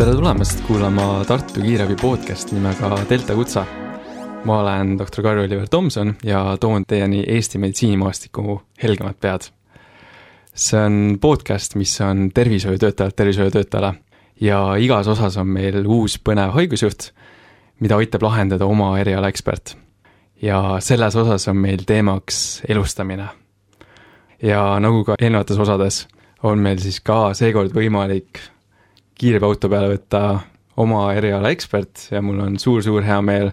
[0.00, 3.66] tere tulemast kuulama Tartu Kiirabi podcast nimega Delta Kutsa.
[4.44, 9.40] ma olen doktor Karl-Oliver Tomson ja toon teieni Eesti meditsiinimaastiku helgemad pead.
[10.54, 13.94] see on podcast, mis on tervishoiutöötajalt tervishoiutöötajale
[14.40, 17.10] ja igas osas on meil uus põnev haigusjuht,
[17.80, 19.76] mida aitab lahendada oma eriala ekspert.
[20.42, 23.28] Ja selles osas on meil teemaks elustamine.
[24.42, 26.06] ja nagu ka eelnevates osades,
[26.42, 28.40] on meil siis ka seekord võimalik
[29.20, 30.22] kiirabiauto peale võtta
[30.80, 33.50] oma eriala ekspert ja mul on suur-suur hea meel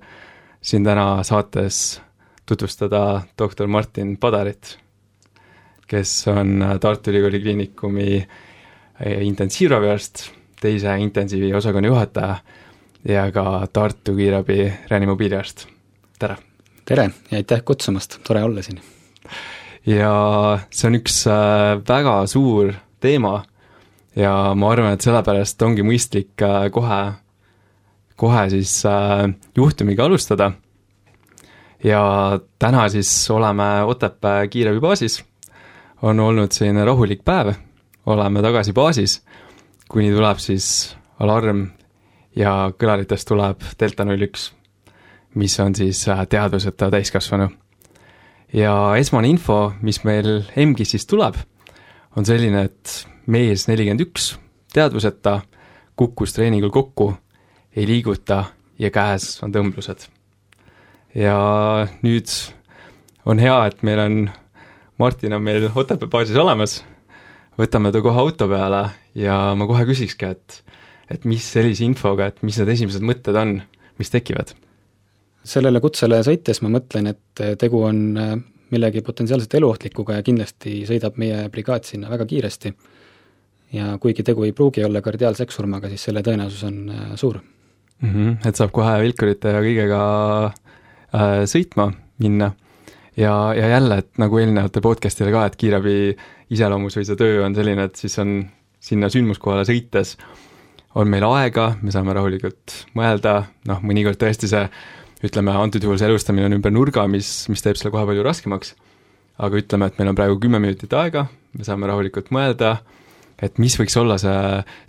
[0.61, 1.99] siin täna saates
[2.47, 4.77] tutvustada doktor Martin Padarit,
[5.87, 8.27] kes on Tartu Ülikooli Kliinikumi
[9.27, 10.29] intensiivraviarst,
[10.61, 12.35] teise intensiivi osakonna juhataja
[13.03, 15.67] ja ka Tartu kiirabi reanimobiiliarst,
[16.19, 16.46] tere!
[16.87, 18.79] Tere ja aitäh kutsumast, tore olla siin!
[19.87, 20.11] ja
[20.71, 22.71] see on üks äh, väga suur
[23.03, 23.41] teema
[24.15, 27.01] ja ma arvan, et sellepärast ongi mõistlik äh, kohe,
[28.15, 30.51] kohe siis äh, juhtumiga alustada.
[31.83, 32.01] ja
[32.59, 35.23] täna siis oleme Otepää kiirabibaasis,
[36.01, 37.53] on olnud selline rahulik päev,
[38.05, 39.21] oleme tagasi baasis,
[39.91, 41.67] kuni tuleb siis alarm
[42.35, 44.53] ja kõlaritest tuleb delta null üks,
[45.37, 47.49] mis on siis äh, teadvuseta täiskasvanu.
[48.53, 51.35] ja esmane info, mis meil EMGis-ist tuleb,
[52.15, 54.31] on selline, et mees nelikümmend üks,
[54.73, 55.41] teadvuseta,
[55.95, 57.11] kukkus treeningul kokku,
[57.75, 58.43] ei liiguta
[58.79, 60.07] ja käes on tõmblused.
[61.15, 61.37] ja
[62.01, 62.31] nüüd
[63.25, 64.21] on hea, et meil on,
[64.97, 66.79] Martin on meil Otepää baasis olemas,
[67.59, 70.63] võtame ta kohe auto peale ja ma kohe küsikski, et
[71.07, 73.59] et mis sellise infoga, et mis need esimesed mõtted on,
[73.99, 74.55] mis tekivad?
[75.47, 77.99] Sellele kutsele sõites ma mõtlen, et tegu on
[78.73, 82.73] millegi potentsiaalselt eluohtlikuga ja kindlasti sõidab meie brigaad sinna väga kiiresti
[83.75, 88.09] ja kuigi tegu ei pruugi olla kardiaalseksurmaga, siis selle tõenäosus on äh, suur mm.
[88.13, 90.01] -hmm, et saab kohe vilkurite ja kõigega
[90.47, 91.91] äh, sõitma
[92.23, 92.51] minna
[93.17, 96.17] ja, ja jälle, et nagu eelnevatel podcast'idel ka, et kiirabi
[96.49, 98.39] iseloomus või see töö on selline, et siis on
[98.79, 100.15] sinna sündmuskohale sõites
[100.95, 104.63] on meil aega, me saame rahulikult mõelda, noh, mõnikord tõesti see
[105.25, 108.75] ütleme, antud juhul see elustamine on ümber nurga, mis, mis teeb selle kohe palju raskemaks,
[109.41, 111.25] aga ütleme, et meil on praegu kümme minutit aega,
[111.57, 112.77] me saame rahulikult mõelda,
[113.41, 114.37] et mis võiks olla see,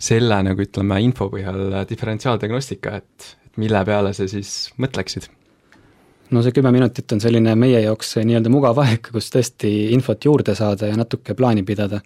[0.09, 5.29] selle nagu ütleme, info põhjal diferentsiaaldiagnostika, et, et mille peale sa siis mõtleksid?
[6.29, 10.53] no see kümme minutit on selline meie jaoks nii-öelda mugav aeg, kus tõesti infot juurde
[10.57, 12.01] saada ja natuke plaani pidada.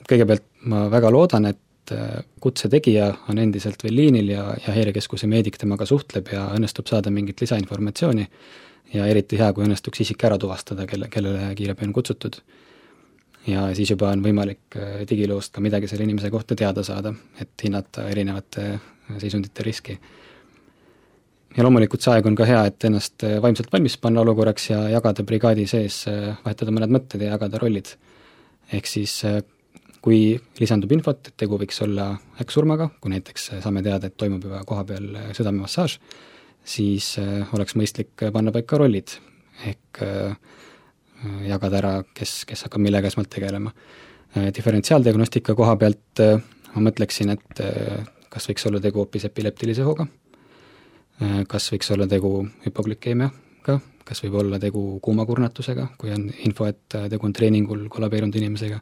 [0.00, 1.60] et kõigepealt ma väga loodan, et
[1.94, 6.88] äh, kutse tegija on endiselt veel liinil ja, ja häirekeskuse meedik temaga suhtleb ja õnnestub
[6.90, 8.28] saada mingit lisainformatsiooni
[8.94, 12.40] ja eriti hea, kui õnnestuks isik ära tuvastada, kelle, kellele kiirabi on kutsutud
[13.48, 17.66] ja siis juba on võimalik äh, digiloost ka midagi selle inimese kohta teada saada, et
[17.66, 19.98] hinnata erinevate äh, seisundite riski.
[21.56, 25.24] ja loomulikult see aeg on ka hea, et ennast vaimselt valmis panna olukorraks ja jagada
[25.26, 26.04] brigaadi sees,
[26.44, 27.96] vahetada mõned mõtted ja jagada rollid.
[28.72, 29.22] ehk siis
[30.08, 30.22] kui
[30.56, 35.10] lisandub infot, et tegu võiks olla äkksurmaga, kui näiteks saame teada, et toimub juba kohapeal
[35.36, 35.98] südamemassaaž,
[36.64, 37.16] siis
[37.52, 39.12] oleks mõistlik panna paika rollid,
[39.68, 40.32] ehk äh,
[41.48, 43.72] jagada ära, kes, kes hakkab millega esmalt tegelema.
[44.36, 46.38] Äh, diferentsiaaldiagnostika koha pealt äh,
[46.74, 50.04] ma mõtleksin, et äh, kas võiks olla tegu hoopis epileptilise hooga,
[51.50, 52.28] kas võiks olla tegu
[52.62, 58.78] hüpoglükeemiaga, kas võib olla tegu kuumakurnatusega, kui on info, et tegu on treeningul kollabeerunud inimesega,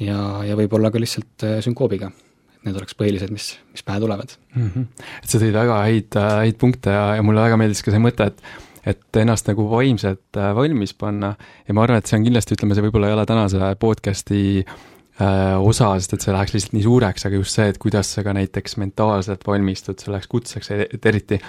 [0.00, 2.10] ja, ja võib-olla ka lihtsalt sünkoobiga.
[2.58, 4.70] et need oleks põhilised, mis, mis pähe tulevad mm.
[4.70, 5.04] -hmm.
[5.22, 8.32] et sa tõid väga häid, häid punkte ja, ja mulle väga meeldis ka see mõte,
[8.32, 8.42] et
[8.88, 11.34] et ennast nagu vaimselt äh, valmis panna
[11.66, 15.56] ja ma arvan, et see on kindlasti, ütleme, see võib-olla ei ole tänase podcast'i äh,
[15.58, 18.34] osa, sest et see läheks lihtsalt nii suureks, aga just see, et kuidas sa ka
[18.36, 21.40] näiteks mentaalselt valmistud selleks kutseks, et eriti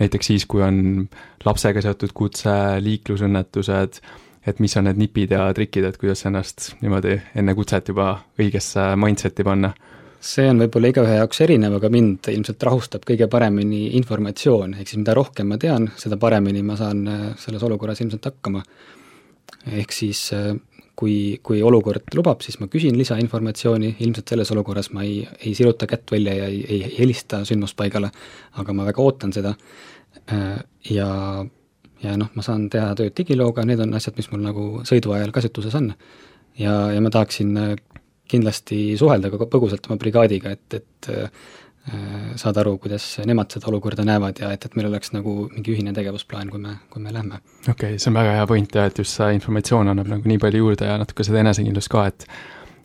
[0.00, 1.06] näiteks siis, kui on
[1.44, 2.52] lapsega seotud kutse,
[2.82, 4.00] liiklusõnnetused,
[4.46, 8.92] et mis on need nipid ja trikid, et kuidas ennast niimoodi enne kutset juba õigesse
[8.98, 9.72] mindset'i panna.
[10.22, 15.00] See on võib-olla igaühe jaoks erinev, aga mind ilmselt rahustab kõige paremini informatsioon, ehk siis
[15.00, 18.62] mida rohkem ma tean, seda paremini ma saan äh, selles olukorras ilmselt hakkama.
[19.66, 20.52] ehk siis äh,
[20.98, 25.88] kui, kui olukord lubab, siis ma küsin lisainformatsiooni, ilmselt selles olukorras ma ei, ei siruta
[25.90, 28.12] kätt välja ja ei, ei helista sündmuspaigale,
[28.62, 29.56] aga ma väga ootan seda.
[30.30, 31.10] Äh, ja
[32.02, 35.34] ja noh, ma saan teha tööd digilooga, need on asjad, mis mul nagu sõidu ajal
[35.34, 35.92] kasutuses on.
[36.58, 37.56] ja, ja ma tahaksin
[38.32, 41.10] kindlasti suhelda ka põgusalt oma brigaadiga, et, et
[42.38, 45.90] saada aru, kuidas nemad seda olukorda näevad ja et, et meil oleks nagu mingi ühine
[45.96, 47.40] tegevusplaan, kui me, kui me lähme.
[47.64, 50.38] okei okay,, see on väga hea point jah, et just see informatsioon annab nagu nii
[50.42, 52.28] palju juurde ja natuke seda enesekindlust ka, et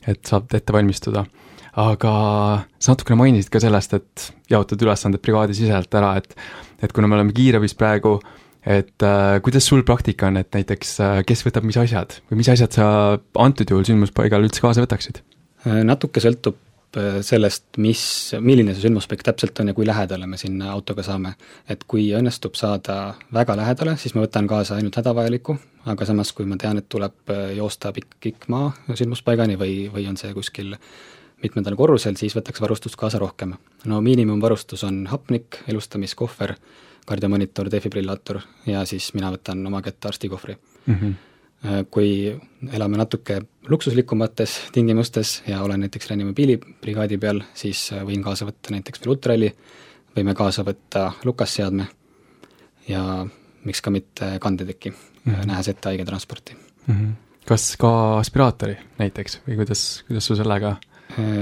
[0.07, 1.25] et saab ette valmistuda.
[1.77, 2.13] aga
[2.79, 6.33] sa natukene mainisid ka sellest, et jaotad ülesanded brigaadisiseselt ära, et
[6.81, 8.17] et kuna me oleme kiirabis praegu,
[8.65, 12.49] et äh, kuidas sul praktika on, et näiteks äh, kes võtab mis asjad või mis
[12.53, 12.87] asjad sa
[13.39, 15.21] antud juhul sündmuspaigal üldse kaasa võtaksid?
[15.67, 16.57] Äh, natuke sõltub
[16.99, 18.01] äh, sellest, mis,
[18.39, 21.33] milline see sündmuspaik täpselt on ja kui lähedale me sinna autoga saame.
[21.69, 25.57] et kui õnnestub saada väga lähedale, siis ma võtan kaasa ainult hädavajaliku,
[25.91, 30.07] aga samas, kui ma tean, et tuleb äh, joosta pikk, pikk maa sündmuspaigani või, või
[30.09, 30.75] on see kuskil
[31.43, 33.55] mitmendal korrusel, siis võtaks varustust kaasa rohkem.
[33.85, 36.55] no miinimumvarustus on hapnik, elustamiskohver,
[37.07, 40.93] kardiomonitor, defibrillaator ja siis mina võtan oma kätte arstikohvri mm.
[40.93, 41.15] -hmm.
[41.89, 42.37] Kui
[42.77, 49.15] elame natuke luksuslikumates tingimustes ja olen näiteks reanimobiilibrigaadi peal, siis võin kaasa võtta näiteks veel
[49.15, 49.49] ultrali,
[50.15, 51.87] võime kaasa võtta lukasseadme
[52.87, 53.01] ja
[53.63, 55.47] miks ka mitte kandeteki mm, -hmm.
[55.49, 56.93] nähes ette haigetransporti mm.
[56.93, 57.11] -hmm.
[57.45, 60.96] kas ka aspiraatori näiteks või kuidas, kuidas sul sellega äh,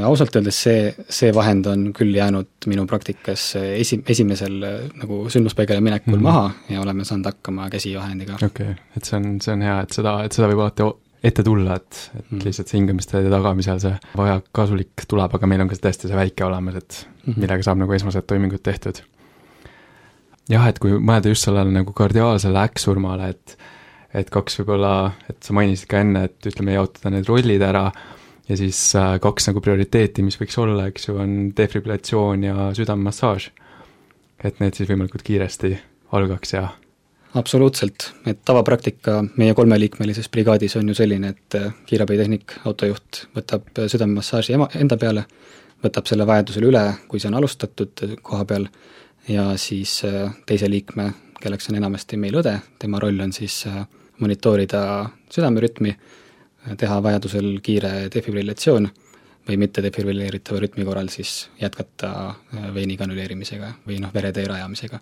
[0.07, 4.59] ausalt öeldes see, see vahend on küll jäänud minu praktikas esi, esimesel
[5.01, 6.23] nagu sündmuspaigale minekul mm -hmm.
[6.23, 8.35] maha ja oleme saanud hakkama käsivahendiga.
[8.35, 10.87] okei okay., et see on, see on hea, et seda, et seda võib alati
[11.25, 12.45] ette tulla, et, et mm -hmm.
[12.45, 16.45] lihtsalt see hingamisteede tagamisel see vajak kasulik tuleb, aga meil on ka tõesti see väike
[16.45, 17.39] olemas, et mm -hmm.
[17.41, 19.01] millega saab nagu esmased toimingud tehtud
[20.49, 23.57] jah, et kui mõelda just sellele nagu kardiaalsele äkksurmale, et
[24.15, 27.89] et kaks võib-olla, et sa mainisid ka enne, et ütleme, jaotada need rollid ära
[28.49, 33.51] ja siis äh, kaks nagu prioriteeti, mis võiks olla, eks ju, on defibrilatsioon ja südamemassaaž.
[34.43, 35.77] et need siis võimalikult kiiresti
[36.11, 36.67] algaks ja
[37.35, 43.89] absoluutselt, et tavapraktika meie kolmeliikmelises brigaadis on ju selline, et äh, kiirabitehnik, autojuht võtab äh,
[43.91, 45.25] südamemassaaži ema, enda peale,
[45.83, 48.69] võtab selle vajadusel üle, kui see on alustatud koha peal
[49.27, 51.11] ja siis äh, teise liikme,
[51.41, 53.83] kelleks on enamasti meil õde, tema roll on siis äh,
[54.21, 54.85] monitoorida
[55.33, 56.24] südamerütmi, äh,
[56.77, 58.87] teha vajadusel kiire defibrillatsioon
[59.45, 62.11] või mitte defibrilleeritava rütmi korral siis jätkata
[62.73, 64.99] veini kanüleerimisega või noh, veretee rajamisega.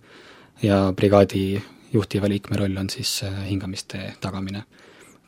[0.62, 1.62] ja brigaadi
[1.94, 4.64] juhtiva liikme roll on siis hingamiste tagamine.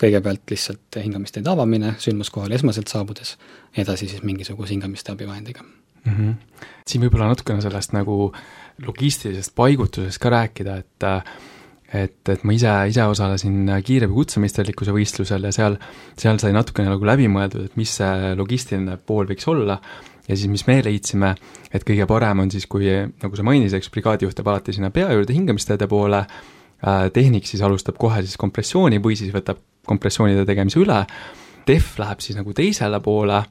[0.01, 3.37] kõigepealt lihtsalt hingamiste avamine sündmuskohale esmaselt saabudes,
[3.77, 5.63] edasi siis mingisuguse hingamiste abivahendiga
[6.05, 6.11] mm.
[6.11, 6.33] -hmm.
[6.87, 8.33] siin võib-olla natukene sellest nagu
[8.85, 11.03] logistilisest paigutusest ka rääkida, et
[11.95, 15.77] et, et ma ise, ise osalesin kiirabi kutsemeisterlikkuse võistlusel ja seal,
[16.19, 19.79] seal sai natukene nagu läbi mõeldud, et mis see logistiline pool võiks olla,
[20.27, 21.33] ja siis, mis me leidsime,
[21.71, 25.11] et kõige parem on siis, kui nagu sa mainisid, eks brigaadijuht jääb alati sinna pea
[25.13, 26.23] juurde hingamisteede poole,
[27.13, 30.99] tehnik siis alustab kohe siis kompressiooni või siis võtab kompressioonide tegemise üle,
[31.65, 33.41] def läheb siis nagu teisele poole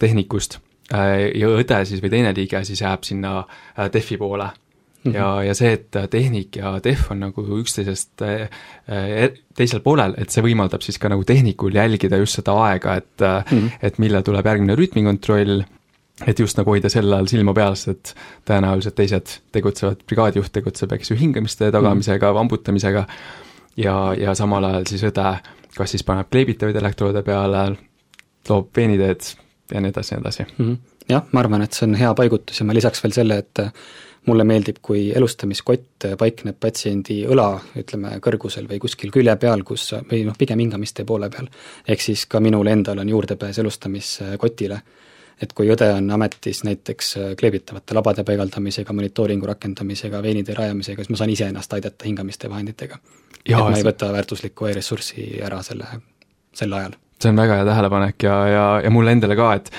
[0.00, 0.58] tehnikust
[0.90, 3.44] ja õde siis või teine liige siis jääb sinna
[3.92, 4.48] defi poole
[5.04, 5.16] Mm -hmm.
[5.16, 10.44] ja, ja see, et tehnik ja def on nagu üksteisest äh, teisel poolel, et see
[10.44, 13.70] võimaldab siis ka nagu tehnikul jälgida just seda aega, et mm, -hmm.
[13.82, 15.62] et millal tuleb järgmine rütmikontroll,
[16.26, 18.14] et just nagu hoida sel ajal silma peal, sest et
[18.50, 22.34] tõenäoliselt teised tegutsevad, brigaadijuht tegutseb, eks ju, hingamiste tagamisega mm, -hmm.
[22.34, 23.06] vambutamisega,
[23.76, 25.38] ja, ja samal ajal siis õde
[25.76, 27.64] kas siis paneb kleebitavaid elektroode peale,
[28.48, 29.26] loob veeniteed
[29.74, 30.66] ja nii edasi ja nii edasi mm.
[30.66, 30.78] -hmm.
[31.08, 33.62] jah, ma arvan, et see on hea paigutus ja ma lisaks veel selle, et
[34.26, 37.48] mulle meeldib, kui elustamiskott paikneb patsiendi õla,
[37.80, 41.48] ütleme, kõrgusel või kuskil külje peal, kus, või noh, pigem hingamiste poole peal.
[41.88, 44.80] ehk siis ka minul endal on juurdepääs elustamiskotile.
[45.40, 51.16] et kui õde on ametis näiteks kleebitavate labade paigaldamisega, monitooringu rakendamisega, veenitee rajamisega, siis ma
[51.16, 52.98] saan ise ennast aidata hingamiste vahenditega.
[53.46, 55.86] et ma ei võta väärtuslikku e-ressurssi ära selle,
[56.52, 56.92] sel ajal.
[57.22, 59.72] see on väga hea tähelepanek ja, ja, ja mulle endale ka, et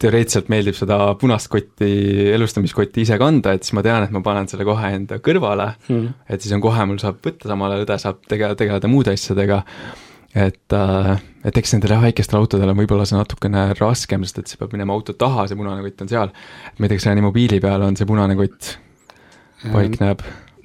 [0.00, 1.90] teoreetiliselt meeldib seda punast kotti,
[2.32, 5.74] elustamiskotti ise kanda, et siis ma tean, et ma panen selle kohe enda kõrvale.
[5.90, 9.12] Mm., et siis on kohe, mul saab võtta samal ajal õde, saab tegeleda, tegeleda muude
[9.14, 9.60] asjadega,
[10.34, 11.12] et äh,
[11.44, 15.16] et eks nendele väikestele autodele võib-olla see natukene raskem, sest et see peab minema auto
[15.18, 18.08] taha, see punane kott on seal, ma ei tea, kas selle mobiili peal on see
[18.08, 18.72] punane kott?
[19.64, 20.24] Paikneb?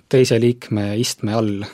[0.09, 1.67] teise liikme istme all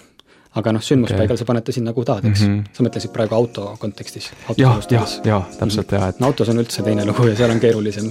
[0.55, 1.41] aga noh, sündmuspaigal okay.
[1.41, 2.51] sa paned ta sinna, kuhu tahad, eks mm.
[2.51, 2.75] -hmm.
[2.77, 4.31] sa mõtlesid praegu auto kontekstis?
[4.57, 6.01] jah, jah, jah, täpselt mm, -hmm.
[6.01, 8.09] jaa, et no autos on üldse teine lugu ja seal on keerulisem.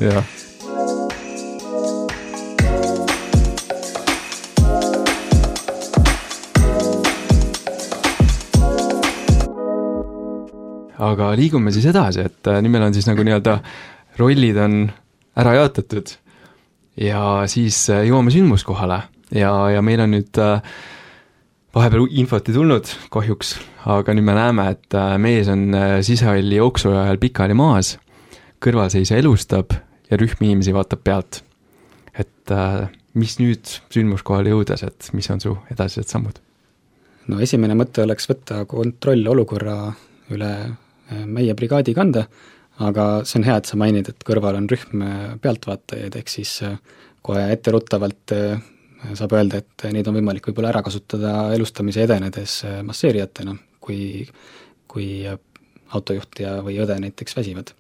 [11.05, 13.59] aga liigume siis edasi, et äh, nüüd meil on siis nagu nii-öelda
[14.19, 14.91] rollid on
[15.37, 16.15] ära jaotatud
[16.97, 19.01] ja siis äh, jõuame sündmuskohale
[19.35, 20.63] ja, ja meil on nüüd äh,
[21.75, 23.55] vahepeal infot ei tulnud kahjuks,
[23.91, 27.97] aga nüüd me näeme, et äh, mees on äh, sisehalli jooksu ajal pikali maas,
[28.63, 29.75] kõrvalseisja elustab
[30.11, 31.43] ja rühm inimesi vaatab pealt.
[32.15, 32.87] et äh,
[33.19, 36.39] mis nüüd sündmuskohale jõudes, et mis on su edasised sammud?
[37.29, 39.79] no esimene mõte oleks võtta kontroll olukorra
[40.31, 40.53] üle
[41.27, 42.25] meie brigaadi kanda,
[42.81, 45.03] aga see on hea, et sa mainid, et kõrval on rühm
[45.43, 46.55] pealtvaatajaid, ehk siis
[47.25, 48.33] kohe etteruttavalt
[49.13, 53.53] saab öelda, et neid on võimalik võib-olla ära kasutada elustamise edenedes masseerijatena,
[53.85, 54.25] kui,
[54.89, 55.09] kui
[55.95, 57.75] autojuht ja, või õde näiteks väsivad.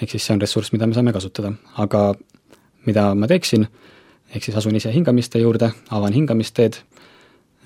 [0.00, 2.14] ehk siis see on ressurss, mida me saame kasutada, aga
[2.86, 3.66] mida ma teeksin,
[4.34, 6.78] ehk siis asun ise hingamiste juurde, avan hingamisteed,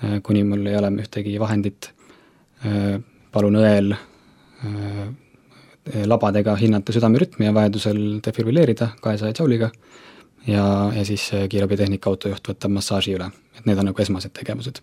[0.03, 1.91] äh, kuni mul ei ole ühtegi vahendit,
[2.65, 2.99] äh,
[3.31, 5.07] palun õel äh,
[6.05, 9.71] labadega hinnata südamerütmi ja vajadusel defibrilleerida kahesaja džauliga
[10.47, 14.81] ja, ja siis kiirabitehnika autojuht võtab massaaži üle, et need on nagu esmased tegevused.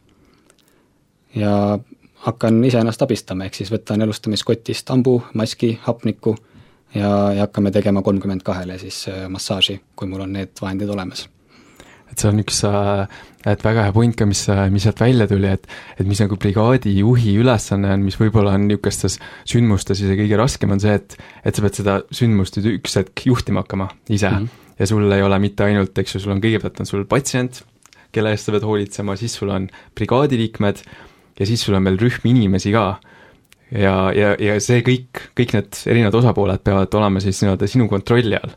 [1.35, 1.79] ja
[2.25, 6.37] hakkan iseennast abistama, ehk siis võtan elustamiskotist hambu, maski, hapnikku
[6.95, 11.29] ja, ja hakkame tegema kolmkümmend kahele siis äh, massaaži, kui mul on need vahendid olemas.
[12.11, 13.07] et see on üks, äh,
[13.51, 15.69] et väga hea point ka, mis, äh, mis sealt välja tuli, et
[15.99, 19.19] et mis nagu brigaadi juhi ülesanne on, mis võib-olla on niisugustes
[19.51, 23.27] sündmustes isegi kõige raskem, on see, et et sa pead seda sündmust nüüd üks hetk
[23.29, 24.37] juhtima hakkama ise mm.
[24.45, 24.64] -hmm.
[24.79, 27.63] Ja sul ei ole mitte ainult, eks ju, sul on kõigepealt on sul patsient,
[28.15, 30.83] kelle eest sa pead hoolitsema, siis sul on brigaadiliikmed,
[31.39, 32.87] ja siis sul on veel rühm inimesi ka.
[33.75, 38.37] ja, ja, ja see kõik, kõik need erinevad osapooled peavad olema siis nii-öelda sinu kontrolli
[38.39, 38.53] all.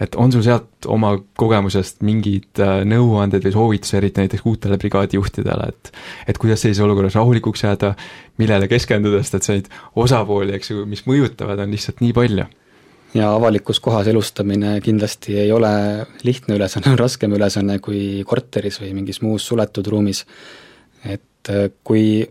[0.00, 5.68] et on sul sealt oma kogemusest mingid äh, nõuanded või soovitused, eriti näiteks uutele brigaadijuhtidele,
[5.68, 5.92] et
[6.28, 7.94] et kuidas sellises olukorras rahulikuks jääda,
[8.38, 12.46] millele keskenduda, sest et neid osapooli, eks ju, mis mõjutavad, on lihtsalt nii palju
[13.14, 15.70] ja avalikus kohas elustamine kindlasti ei ole
[16.22, 20.24] lihtne ülesanne, on raskem ülesanne kui korteris või mingis muus suletud ruumis.
[21.04, 22.26] et äh, kui,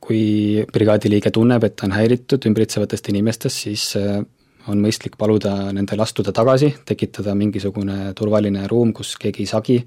[0.00, 4.22] kui brigaadiliige tunneb, et ta on häiritud ümbritsevatest inimestest, siis äh,
[4.66, 9.78] on mõistlik paluda nendel astuda tagasi, tekitada mingisugune turvaline ruum, kus keegi ei sagi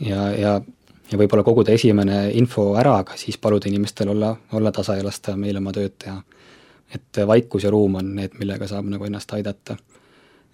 [0.00, 0.60] ja, ja
[1.12, 5.36] ja võib-olla koguda esimene info ära, aga siis paluda inimestel olla, olla tasa ja lasta
[5.36, 6.22] meil oma tööd teha.
[6.94, 9.76] Et vaikus ja ruum on need, millega saab nagu ennast aidata.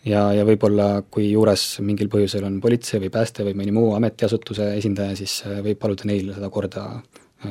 [0.04, 4.74] ja, ja võib-olla, kui juures mingil põhjusel on politsei või pääste või mõni muu ametiasutuse
[4.78, 6.86] esindaja, siis äh, võib paluda neil seda korda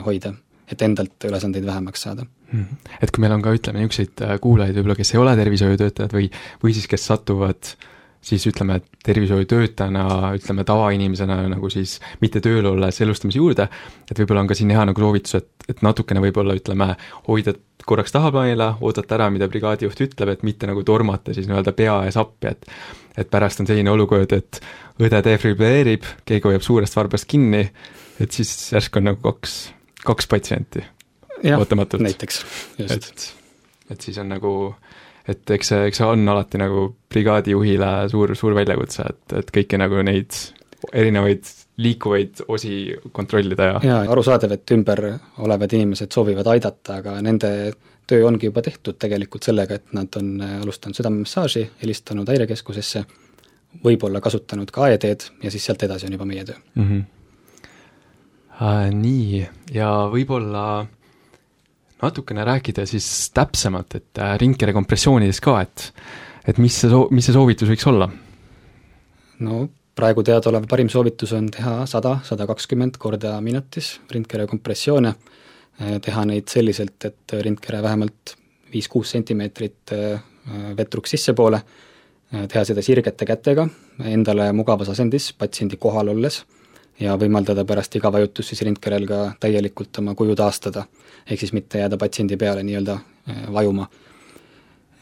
[0.05, 0.33] hoida,
[0.71, 2.25] et endalt ülesandeid vähemaks saada.
[2.51, 2.95] -hmm.
[3.01, 6.31] Et kui meil on ka, ütleme, niisuguseid äh, kuulajaid võib-olla, kes ei ole tervishoiutöötajad või,
[6.63, 7.75] või siis kes satuvad
[8.27, 13.69] siis ütleme, tervishoiutöötajana, ütleme tavainimesena nagu siis mitte tööl olles elustamise juurde,
[14.09, 16.89] et võib-olla on ka siin hea nagu soovitus, et, et natukene võib-olla ütleme,
[17.29, 17.55] hoida
[17.87, 22.19] korraks tahaplaanile, oodata ära, mida brigaadijuht ütleb, et mitte nagu tormata siis nii-öelda pea ees
[22.19, 22.71] appi, et
[23.17, 24.59] et pärast on selline olukord, et
[25.01, 27.63] õde defibreerib, keegi hoiab suurest varbast kinni,
[28.21, 29.55] et siis järsku on nagu kaks
[30.07, 30.83] kaks patsienti
[31.57, 32.01] ootamatult.
[32.01, 32.45] näiteks,
[32.77, 32.93] just.
[32.93, 33.33] et,
[33.91, 34.51] et siis on nagu,
[35.27, 39.79] et eks see, eks see on alati nagu brigaadijuhile suur, suur väljakutse, et, et kõiki
[39.79, 40.35] nagu neid
[40.93, 41.49] erinevaid
[41.81, 45.03] liikuvaid osi kontrollida ja jaa, arusaadav, et ümber
[45.45, 47.51] olevad inimesed soovivad aidata, aga nende
[48.07, 53.03] töö ongi juba tehtud tegelikult sellega, et nad on alustanud südamemassaaži, helistanud häirekeskusesse,
[53.83, 56.89] võib-olla kasutanud ka AED-d ja siis sealt edasi on juba meie töö mm.
[56.89, 57.05] -hmm
[58.61, 58.91] äh,.
[58.93, 60.87] nii, ja võib-olla
[62.01, 65.91] natukene rääkida siis täpsemalt, et äh, ringkere kompressioonidest ka, et
[66.47, 68.09] et mis see soo-, mis see soovitus võiks olla?
[69.43, 69.65] no
[69.97, 75.13] praegu teadaolev parim soovitus on teha sada, sada kakskümmend korda minutis rindkere kompressioone,
[75.81, 78.37] äh, teha neid selliselt, et rindkere vähemalt
[78.73, 80.21] viis-kuus sentimeetrit äh,
[80.77, 81.59] vetruks sissepoole,
[82.27, 83.63] teha seda sirgete kätega,
[84.03, 86.41] endale mugavas asendis, patsiendi kohal olles
[86.99, 90.85] ja võimaldada pärast iga vajutust siis rindkerel ka täielikult oma kuju taastada.
[91.29, 93.87] ehk siis mitte jääda patsiendi peale nii-öelda äh, vajuma.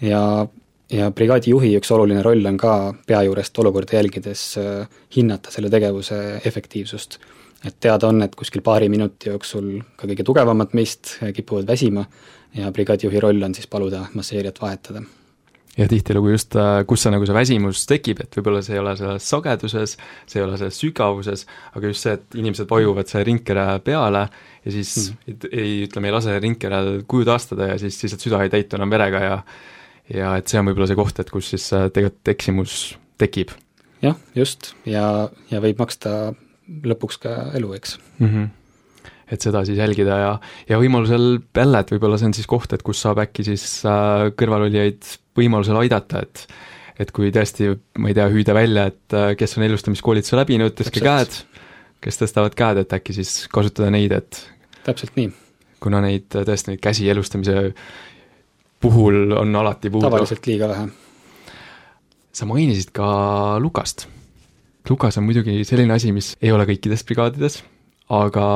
[0.02, 0.48] ja,
[0.92, 6.42] ja brigaadijuhi üks oluline roll on ka pea juurest olukorda jälgides äh, hinnata selle tegevuse
[6.46, 7.20] efektiivsust.
[7.66, 12.06] et teada on, et kuskil paari minuti jooksul ka kõige tugevamad meist kipuvad väsima
[12.56, 15.02] ja brigaadijuhi roll on siis paluda masseerijat vahetada
[15.77, 18.96] ja tihtilugu just, äh, kus see nagu see väsimus tekib, et võib-olla see ei ole
[19.00, 23.67] selles sageduses, see ei ole selles sügavuses, aga just see, et inimesed vajuvad selle ringkere
[23.86, 25.50] peale ja siis mm.
[25.51, 29.24] ei, ütleme, ei lase ringkerel kuju taastada ja siis lihtsalt süda ei täitu enam verega
[29.24, 29.39] ja
[30.13, 32.75] ja et see on võib-olla see koht, et kus siis äh, tegelikult eksimus
[33.22, 33.55] tekib.
[34.05, 38.29] jah, just, ja, ja võib maksta lõpuks ka elu, eks mm.
[38.29, 38.53] -hmm
[39.25, 40.34] et seda siis jälgida ja,
[40.70, 44.27] ja võimalusel jälle, et võib-olla see on siis koht, et kus saab äkki siis äh,
[44.38, 45.01] kõrvalolijaid
[45.38, 46.48] võimalusel aidata, et
[46.96, 51.01] et kui tõesti, ma ei tea, hüüda välja, et äh, kes on elustamiskoolituse läbinud, tõstke
[51.04, 51.34] käed,
[52.04, 54.39] kes tõstavad käed, et äkki siis kasutada neid, et
[54.86, 55.32] täpselt nii.
[55.84, 57.74] kuna neid, tõesti neid käsi elustamise
[58.82, 60.08] puhul on alati puudu.
[60.08, 60.88] tavaliselt liiga vähe.
[62.32, 64.08] sa mainisid ka Lukast.
[64.89, 67.63] Lukas on muidugi selline asi, mis ei ole kõikides brigaadides,
[68.13, 68.48] aga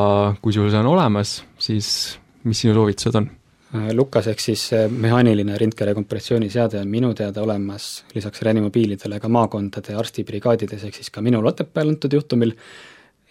[0.43, 3.31] kui sul see on olemas, siis mis sinu soovitused on?
[3.75, 9.93] Äh, Lukas ehk siis mehaaniline rindkere kompressiooniseade on minu teada olemas lisaks reanimobiilidele ka maakondade
[9.95, 12.55] arstibrigaadides, ehk siis ka minul Otepääl antud juhtumil,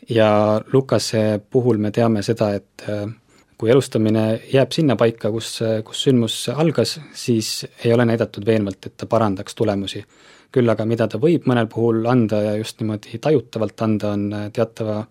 [0.09, 3.09] ja Lukase puhul me teame seda, et äh,
[3.59, 8.97] kui elustamine jääb sinna paika, kus, kus sündmus algas, siis ei ole näidatud veenvalt, et
[8.97, 10.05] ta parandaks tulemusi.
[10.53, 15.03] küll aga mida ta võib mõnel puhul anda ja just niimoodi tajutavalt anda, on teatava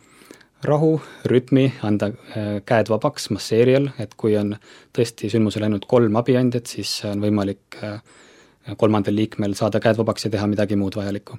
[0.63, 4.55] rahu, rütmi, anda äh, käed vabaks masseerijal, et kui on
[4.95, 7.99] tõesti sündmusel ainult kolm abiandjat, siis on võimalik äh,
[8.77, 11.37] kolmandal liikmel saada käed vabaks ja teha midagi muud vajalikku.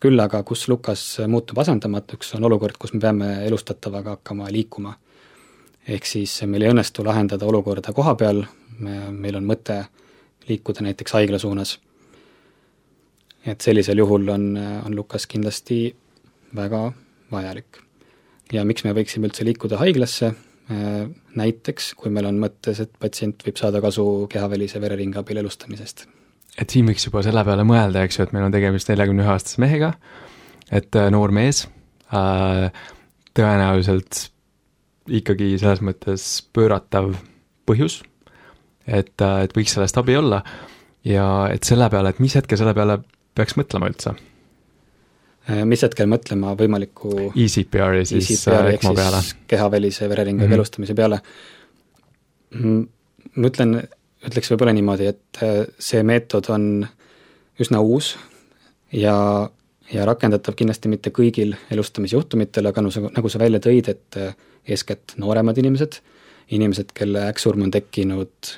[0.00, 4.94] küll aga kus Lukas muutub asendamatuks, on olukord, kus me peame elustatavaga hakkama liikuma.
[5.88, 8.44] ehk siis meil ei õnnestu lahendada olukorda koha peal,
[8.78, 9.84] me, meil on mõte
[10.48, 11.78] liikuda näiteks haigla suunas.
[13.46, 15.96] et sellisel juhul on, on Lukas kindlasti
[16.54, 16.92] väga
[17.32, 17.89] vajalik
[18.54, 20.32] ja miks me võiksime üldse liikuda haiglasse,
[20.70, 21.02] äh,
[21.38, 26.06] näiteks kui meil on mõttes, et patsient võib saada kasu kehavälise vereringe abil elustamisest.
[26.58, 29.32] et siin võiks juba selle peale mõelda, eks ju, et meil on tegemist neljakümne ühe
[29.32, 29.92] aastase mehega,
[30.70, 31.66] et äh, noor mees
[32.12, 32.70] äh,,
[33.36, 34.26] tõenäoliselt
[35.10, 37.14] ikkagi selles mõttes pööratav
[37.66, 38.00] põhjus,
[38.86, 40.42] et, äh, et võiks sellest abi olla
[41.06, 43.00] ja et selle peale, et mis hetkel selle peale
[43.34, 44.16] peaks mõtlema üldse
[45.64, 49.22] mis hetkel mõtlema võimaliku ECPR-i siis ECPR ECMO peale?
[49.50, 50.54] kehavälise vereringe mm -hmm.
[50.54, 51.20] elustamise peale.
[53.34, 53.82] ma ütlen,
[54.26, 56.86] ütleks võib-olla niimoodi, et äh, see meetod on
[57.60, 58.16] üsna uus
[58.92, 59.50] ja,
[59.92, 64.34] ja rakendatav kindlasti mitte kõigil elustamisjuhtumitel, aga no sa, nagu sa välja tõid, et äh,
[64.68, 66.00] eeskätt nooremad inimesed,
[66.50, 68.48] inimesed, kelle äkksurm on tekkinud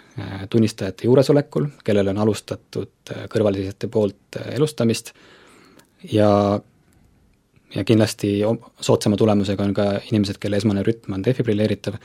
[0.50, 5.12] tunnistajate juuresolekul, kellele on alustatud kõrvalseisjate poolt elustamist
[6.12, 6.30] ja
[7.74, 8.40] ja kindlasti
[8.80, 11.98] soodsama tulemusega on ka inimesed, kelle esmane rütm on defibrilleeritav,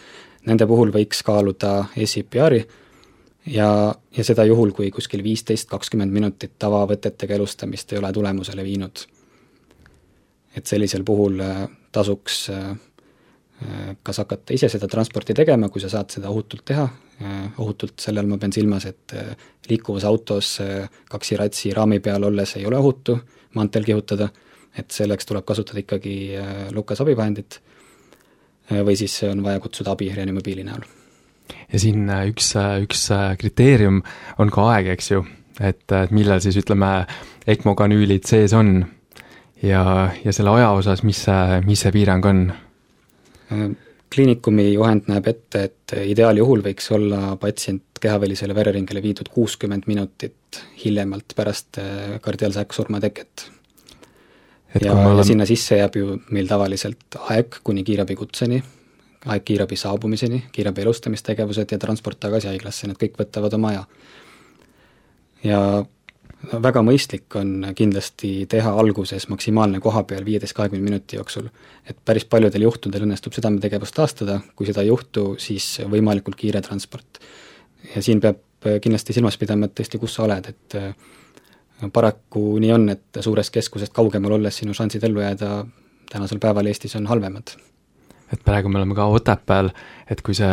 [0.48, 2.64] nende puhul võiks kaaluda ECPR-i
[3.52, 3.70] ja,
[4.18, 9.06] ja seda juhul, kui kuskil viisteist, kakskümmend minutit tavavõtetega elustamist ei ole tulemusele viinud.
[10.58, 15.90] et sellisel puhul äh, tasuks äh, äh, kas hakata ise seda transporti tegema, kui sa
[15.90, 16.88] saad seda ohutult teha,
[17.58, 19.14] ohutult selle all ma pean silmas, et
[19.70, 20.60] liikuvas autos
[21.10, 23.16] kaksiratsi raami peal olles ei ole ohutu
[23.58, 24.28] maanteel kihutada
[24.80, 27.60] et selleks tuleb kasutada ikkagi äh, Lukas abivahendit
[28.72, 30.86] äh, või siis on vaja kutsuda abi reanimobiili näol.
[31.72, 33.08] ja siin äh, üks, üks
[33.40, 34.04] kriteerium
[34.38, 35.24] on ka aeg, eks ju,
[35.60, 36.92] et, et millal siis ütleme,
[37.48, 38.80] ECMO kanüülid sees on
[39.64, 39.84] ja,
[40.24, 42.48] ja selle aja osas, mis see, mis see piirang on?
[44.12, 51.36] kliinikumi juhend näeb ette, et ideaaljuhul võiks olla patsient kehavälisele vereringele viidud kuuskümmend minutit hiljemalt
[51.36, 51.80] pärast
[52.24, 53.48] kardiaalse äkksurma teket
[54.76, 55.18] et ja, olen...
[55.18, 58.62] ja sinna sisse jääb ju meil tavaliselt aeg kuni kiirabikutseni,
[59.26, 63.86] aeg kiirabi saabumiseni, kiirabi elustamistegevused ja transport tagasi haiglasse, need kõik võtavad oma aja.
[65.44, 65.62] ja
[66.62, 71.50] väga mõistlik on kindlasti teha alguses maksimaalne kohapeal viieteist, kahekümne minuti jooksul.
[71.90, 77.20] et päris paljudel juhtudel õnnestub südametegevust taastada, kui seda ei juhtu, siis võimalikult kiire transport.
[77.96, 78.44] ja siin peab
[78.82, 80.78] kindlasti silmas pidama, et tõesti, kus sa oled, et
[81.94, 85.52] paraku nii on, et suurest keskusest kaugemal olles sinu šansid ellu jääda
[86.12, 87.56] tänasel päeval Eestis on halvemad.
[88.34, 89.70] et praegu me oleme ka Otepääl,
[90.12, 90.48] et kui see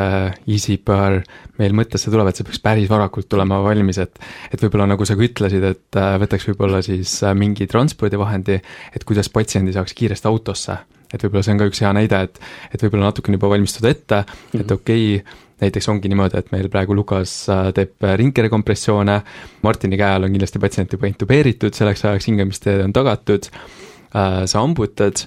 [0.46, 1.16] EasyPõr
[1.58, 4.20] meil mõttesse tuleb, et see peaks päris varakult tulema valmis, et
[4.52, 8.60] et võib-olla nagu sa ka ütlesid, et äh, võtaks võib-olla siis äh, mingi transpordivahendi,
[8.94, 10.78] et kuidas patsiendi saaks kiiresti autosse.
[11.14, 12.42] Et võib-olla see on ka üks hea näide, et
[12.74, 14.76] et võib-olla natukene juba valmistuda ette et mhm.
[14.78, 19.20] okei okay,, näiteks ongi niimoodi, et meil praegu Lukas äh, teeb äh, ringkere kompressioone,
[19.64, 24.62] Martini käe all on kindlasti patsient juba intubeeritud, selleks ajaks hingamistee on tagatud, äh, sa
[24.62, 25.24] amputad,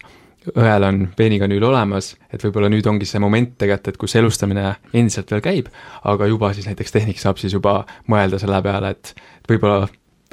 [0.55, 5.31] õel on veenikanüül olemas, et võib-olla nüüd ongi see moment tegelikult, et kus elustamine endiselt
[5.33, 5.71] veel käib,
[6.07, 9.13] aga juba siis näiteks tehnik saab siis juba mõelda selle peale, et
[9.49, 9.89] võib-olla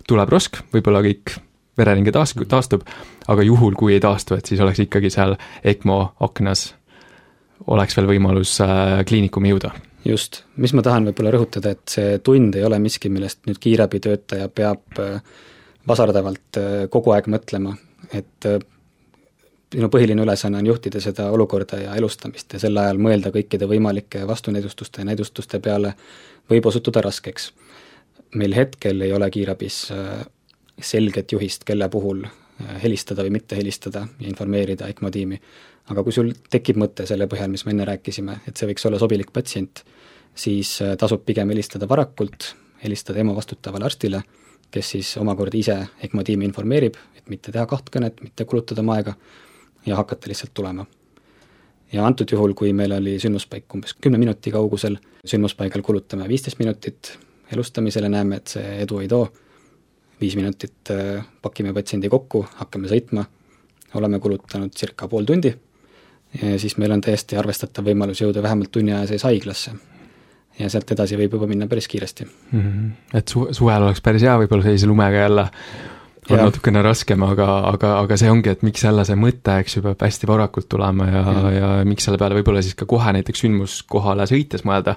[0.06, 1.38] tuleb rosk, võib-olla kõik
[1.78, 2.84] vereringe taas-, taastub,
[3.28, 6.72] aga juhul, kui ei taastu, et siis oleks ikkagi seal ECMO aknas
[7.70, 9.72] oleks veel võimalus äh, kliinikumi jõuda.
[10.04, 14.48] just, mis ma tahan võib-olla rõhutada, et see tund ei ole miski, millest nüüd kiirabitöötaja
[14.48, 15.18] peab äh,
[15.88, 17.74] vasardavalt äh, kogu aeg mõtlema,
[18.12, 18.48] et
[19.74, 24.22] minu põhiline ülesanne on juhtida seda olukorda ja elustamist ja sel ajal mõelda kõikide võimalike
[24.28, 25.94] vastunäidustuste ja näidustuste peale
[26.50, 27.52] võib osutuda raskeks.
[28.34, 29.88] meil hetkel ei ole kiirabis
[30.80, 32.24] selget juhist, kelle puhul
[32.82, 35.40] helistada või mitte helistada ja informeerida ECMO tiimi
[35.92, 39.00] aga kui sul tekib mõte selle põhjal, mis me enne rääkisime, et see võiks olla
[39.00, 39.84] sobilik patsient,
[40.34, 44.22] siis äh, tasub pigem helistada varakult, helistada EMO vastutavale arstile,
[44.74, 48.98] kes siis omakorda ise ECMO tiimi informeerib, et mitte teha kaht kõnet, mitte kulutada oma
[48.98, 49.14] aega
[49.86, 50.86] ja hakata lihtsalt tulema.
[51.92, 57.12] ja antud juhul, kui meil oli sündmuspaik umbes kümne minuti kaugusel, sündmuspaigal kulutame viisteist minutit
[57.52, 59.28] elustamisele, näeme, et see edu ei too,
[60.20, 63.24] viis minutit äh, pakime patsiendi kokku, hakkame sõitma,
[63.94, 65.54] oleme kulutanud circa pool tundi
[66.42, 69.74] ja siis meil on täiesti arvestatav võimalus jõuda vähemalt tunni aja sees haiglasse.
[70.58, 72.60] ja sealt edasi võib juba minna päris kiiresti mm.
[72.60, 73.18] -hmm.
[73.18, 75.48] et su-, suvel oleks päris hea võib-olla sellise lumega jälle
[76.30, 76.44] on ja.
[76.44, 80.04] natukene raskem, aga, aga, aga see ongi, et miks jälle see mõte, eks ju, peab
[80.06, 84.26] hästi varakult tulema ja, ja., ja miks selle peale võib-olla siis ka kohe näiteks sündmuskohale
[84.30, 84.96] sõites mõelda.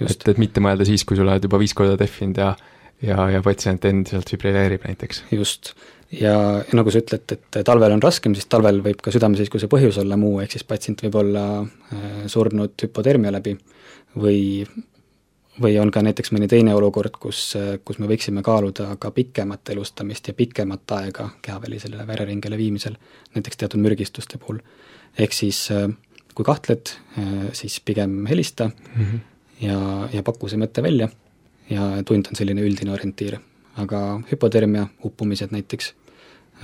[0.00, 2.56] et, et mitte mõelda siis, kui sa oled juba viis korda tehvinud ja
[3.02, 5.24] ja, ja patsient endiselt fibrilleerib näiteks.
[5.30, 5.74] just
[6.10, 6.36] ja,
[6.72, 10.40] nagu sa ütled, et talvel on raskem, siis talvel võib ka südameseiskuse põhjus olla muu,
[10.40, 13.56] ehk siis patsient võib olla äh, surnud hüpotermia läbi
[14.16, 14.66] või
[15.60, 17.54] või on ka näiteks mõni teine olukord, kus,
[17.84, 22.98] kus me võiksime kaaluda ka pikemat elustamist ja pikemat aega kehavälisele vereringele viimisel,
[23.34, 24.60] näiteks teatud mürgistuste puhul.
[25.18, 25.88] ehk siis äh,
[26.34, 29.20] kui kahtled, äh, siis pigem helista mm -hmm.
[29.60, 31.08] ja, ja paku see mõte välja
[31.70, 33.38] ja tund on selline üldine orientiir.
[33.76, 34.00] Aga
[34.30, 35.90] hüpotermia, uppumised näiteks,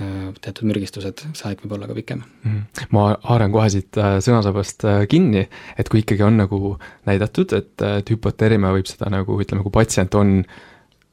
[0.01, 2.23] äh, teatud mürgistused, see aeg võib olla ka pikem.
[2.41, 2.85] Mm..
[2.95, 5.45] ma haaran kohe siit äh, sõnasabast äh, kinni,
[5.77, 6.75] et kui ikkagi on nagu
[7.09, 10.39] näidatud, et, et hüpotermia võib seda nagu ütleme, kui patsient on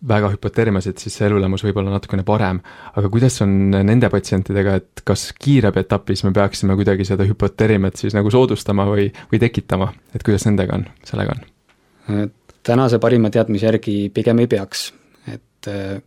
[0.08, 2.62] väga hüpotermias, et siis see elulemus võib olla natukene parem,
[2.96, 8.32] aga kuidas on nende patsientidega, et kas kiirabetapis me peaksime kuidagi seda hüpotermiat siis nagu
[8.32, 12.30] soodustama või, või tekitama, et kuidas nendega on, sellega on?
[12.62, 14.90] Tänase parima teadmise järgi pigem ei peaks,
[15.30, 16.00] et äh,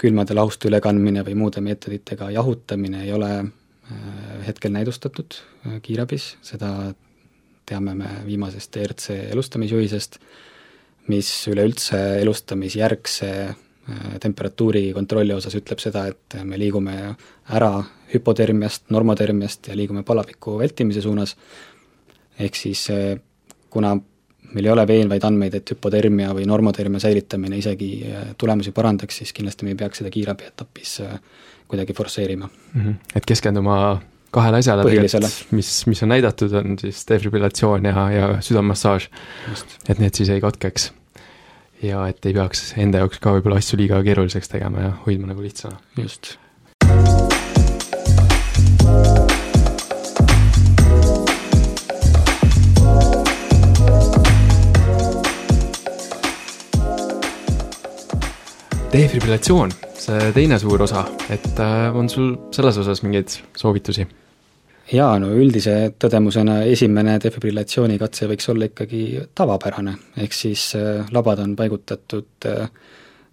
[0.00, 3.50] külmade lahuste ülekandmine või muude meetoditega jahutamine ei ole äh,
[4.46, 6.92] hetkel näidustatud äh, kiirabis, seda
[7.64, 10.18] teame me viimasest ERC elustamisjuhisest,
[11.08, 13.30] mis üleüldse elustamisjärgse
[14.20, 16.94] temperatuuri kontrolli osas ütleb seda, et me liigume
[17.52, 17.70] ära
[18.12, 21.34] hüpotermiast, normotermiast ja liigume palaviku vältimise suunas,
[22.40, 22.86] ehk siis
[23.72, 23.92] kuna
[24.54, 29.34] meil ei ole veenvaid andmeid, et hüpotermia või normotermia säilitamine isegi äh, tulemusi parandaks, siis
[29.36, 31.14] kindlasti me ei peaks seda kiirabi etapis äh,
[31.68, 32.80] kuidagi forsseerima mm.
[32.80, 33.16] -hmm.
[33.16, 33.78] et keskenduma
[34.34, 39.08] kahele asjale tegelikult, mis, mis on näidatud, on siis defibrillatsioon ja, ja südamemassaaž.
[39.88, 40.92] et need siis ei katkeks.
[41.82, 45.42] ja et ei peaks enda jaoks ka võib-olla asju liiga keeruliseks tegema ja hoidma nagu
[45.42, 45.76] lihtsana.
[45.98, 46.34] just
[58.94, 61.00] defibrillatsioon, see teine suur osa,
[61.32, 64.06] et äh, on sul selles osas mingeid soovitusi?
[64.92, 69.02] jaa, no üldise tõdemusena esimene defibrillatsiooni katse võiks olla ikkagi
[69.34, 72.68] tavapärane, ehk siis äh, labad on paigutatud äh,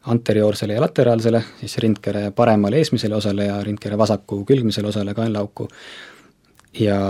[0.09, 5.67] anterioorsele ja lateraalsele, siis rindkere paremale eesmisele osale ja rindkere vasaku külgmisele osale kaenlaauku
[6.79, 7.01] ja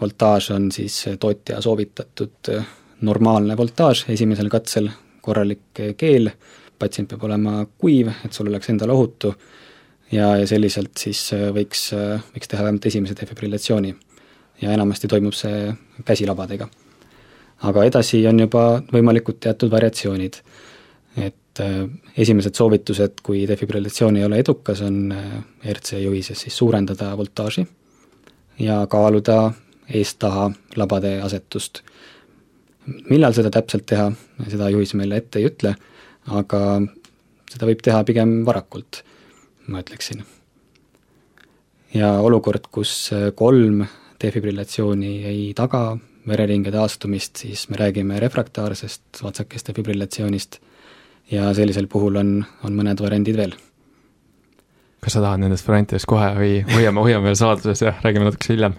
[0.00, 2.52] voltaaž on siis tootja soovitatud
[3.00, 4.90] normaalne voltaaž esimesel katsel,
[5.22, 6.28] korralik keel,
[6.82, 9.32] patsient peab olema kuiv, et sul oleks endale ohutu
[10.12, 13.94] ja, ja selliselt siis äh, võiks, äh, võiks teha vähemalt esimese defibrillatsiooni.
[14.62, 15.72] ja enamasti toimub see
[16.06, 16.68] käsilabadega.
[17.68, 20.38] aga edasi on juba võimalikud teatud variatsioonid,
[21.16, 21.78] et äh,
[22.16, 25.14] esimesed soovitused, kui defibrillatsioon ei ole edukas, on
[25.64, 27.66] ERC juhises siis suurendada voltaaži
[28.58, 29.52] ja kaaluda
[29.88, 31.82] eest-taha labade asetust.
[33.10, 34.12] millal seda täpselt teha,
[34.48, 35.74] seda juhis meile ette ei ütle
[36.30, 36.60] aga
[37.50, 39.02] seda võib teha pigem varakult,
[39.68, 40.22] ma ütleksin.
[41.94, 43.84] ja olukord, kus kolm
[44.22, 50.60] defibrillatsiooni ei taga vereringe taastumist, siis me räägime refraktaarsest otsakeste fibrillatsioonist
[51.30, 52.32] ja sellisel puhul on,
[52.64, 53.54] on mõned variandid veel.
[55.02, 58.78] kas sa tahad nendest variantidest kohe või hoiame, hoiame veel saladuses ja räägime natukese hiljem?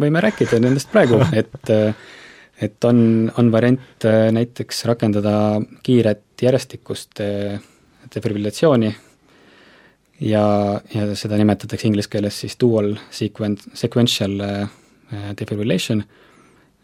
[0.00, 1.74] võime rääkida nendest praegu, et
[2.60, 5.34] et on, on variant äh, näiteks rakendada
[5.82, 7.60] kiiret järjestikust äh,
[8.14, 8.90] defibrillatsiooni
[10.20, 10.44] ja,
[10.94, 14.66] ja seda nimetatakse inglise keeles siis dual sequen-, sequential äh,
[15.38, 16.04] defibrillation.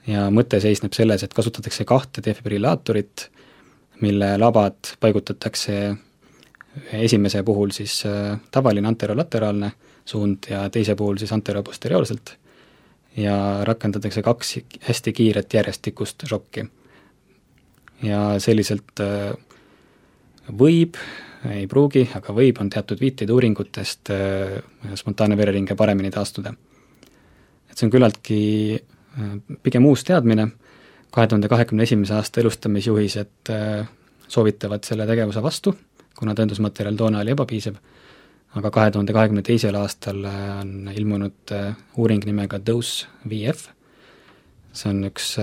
[0.07, 3.25] Ja mõte seisneb selles, et kasutatakse kahte defibrillaatorit,
[4.07, 5.79] mille labad paigutatakse
[6.95, 8.05] esimese puhul siis
[8.55, 9.73] tavaline anterolateraalne
[10.07, 12.37] suund ja teise puhul siis anteroposteriaalselt
[13.17, 16.67] ja rakendatakse kaks hästi kiiret järjestikust šokki.
[18.03, 19.33] ja selliselt äh,
[20.53, 20.99] võib,
[21.49, 24.59] ei pruugi, aga võib, on teatud viiteid uuringutest äh,
[24.95, 26.55] spontaanne vereringe paremini taastuda.
[27.71, 28.41] et see on küllaltki
[28.77, 30.51] äh, pigem uus teadmine,
[31.11, 33.53] kahe tuhande kahekümne esimese aasta elustamisjuhised
[34.29, 35.73] soovitavad selle tegevuse vastu,
[36.19, 37.79] kuna tõendusmaterjal toona oli ebapiisav,
[38.57, 41.53] aga kahe tuhande kahekümne teisel aastal on ilmunud
[42.01, 43.69] uuring nimega Dose VF,
[44.73, 45.35] see on üks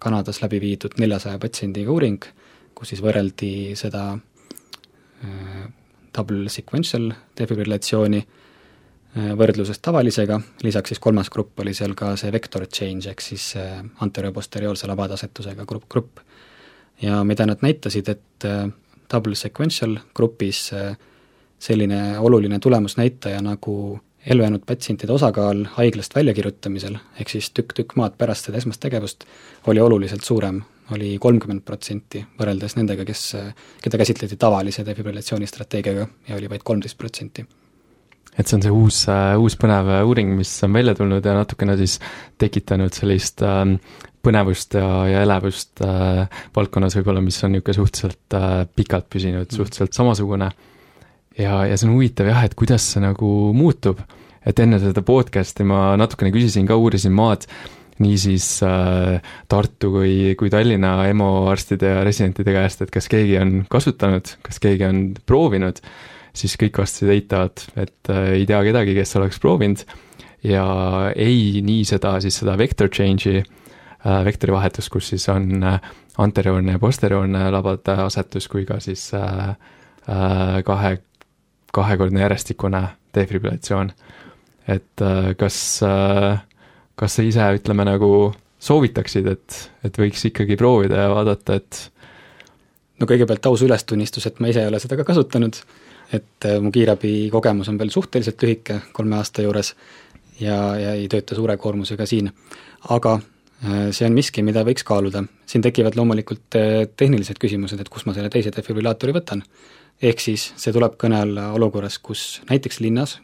[0.00, 2.22] Kanadas läbi viidud neljasaja patsiendiga uuring,
[2.74, 4.14] kus siis võrreldi seda
[6.14, 8.22] double sequential defibrillatsiooni
[9.38, 13.52] võrdluses tavalisega, lisaks siis kolmas grupp oli seal ka see vector change, ehk siis
[14.02, 16.22] anterioposteriaalse labadasetusega grupp, grupp.
[17.02, 18.48] ja mida nad näitasid, et
[19.10, 20.70] double sequential grupis
[21.64, 28.60] selline oluline tulemusnäitaja nagu elujäänud patsientide osakaal haiglast väljakirjutamisel, ehk siis tükk-tükk maad pärast seda
[28.60, 29.26] esmast tegevust,
[29.68, 30.62] oli oluliselt suurem,
[30.96, 33.26] oli kolmkümmend protsenti, võrreldes nendega, kes,
[33.84, 37.44] keda käsitleti tavalise defibrillatsiooni strateegiaga ja oli vaid kolmteist protsenti
[38.34, 39.04] et see on see uus,
[39.38, 42.00] uus põnev uuring, mis on välja tulnud ja natukene siis
[42.40, 43.62] tekitanud sellist äh,
[44.24, 46.24] põnevust ja, ja elevust äh,
[46.56, 50.50] valdkonnas võib-olla, mis on niisugune suhteliselt äh, pikalt püsinud suhteliselt samasugune.
[51.38, 54.02] Ja, ja see on huvitav jah, et kuidas see nagu muutub.
[54.44, 57.46] et enne seda podcast'i ma natukene küsisin ka, uurisin maad,
[58.04, 63.54] niisiis äh, Tartu kui, kui Tallinna EMO arstide ja residentide käest, et kas keegi on
[63.70, 65.80] kasutanud, kas keegi on proovinud,
[66.34, 69.86] siis kõik vastasid eitavalt, et äh, ei tea kedagi, kes oleks proovinud
[70.44, 70.66] ja
[71.16, 75.80] ei nii seda, siis seda vector change'i äh,, vektorivahetust, kus siis on äh,
[76.18, 79.54] anterioorne ja posterioorne labade asetus, kui ka siis äh,
[80.08, 80.98] äh, kahe,
[81.74, 82.82] kahekordne järjestikune
[83.14, 83.92] defibrillatsioon.
[84.68, 86.38] et äh, kas äh,
[86.98, 88.10] kas sa ise, ütleme nagu
[88.64, 91.80] soovitaksid, et, et võiks ikkagi proovida ja vaadata, et
[93.00, 95.58] no kõigepealt aus ülestunnistus, et ma ise ei ole seda ka kasutanud,
[96.14, 99.74] et äh, mu kiirabi kogemus on veel suhteliselt lühike, kolme aasta juures,
[100.40, 102.32] ja, ja ei tööta suure koormusega siin.
[102.94, 103.20] aga
[103.64, 105.22] see on miski, mida võiks kaaluda.
[105.46, 106.56] siin tekivad loomulikult
[106.96, 109.40] tehnilised küsimused, et kust ma selle teise defibrillaatori võtan.
[110.02, 113.18] Ehk siis see tuleb kõne alla olukorras, kus näiteks linnas,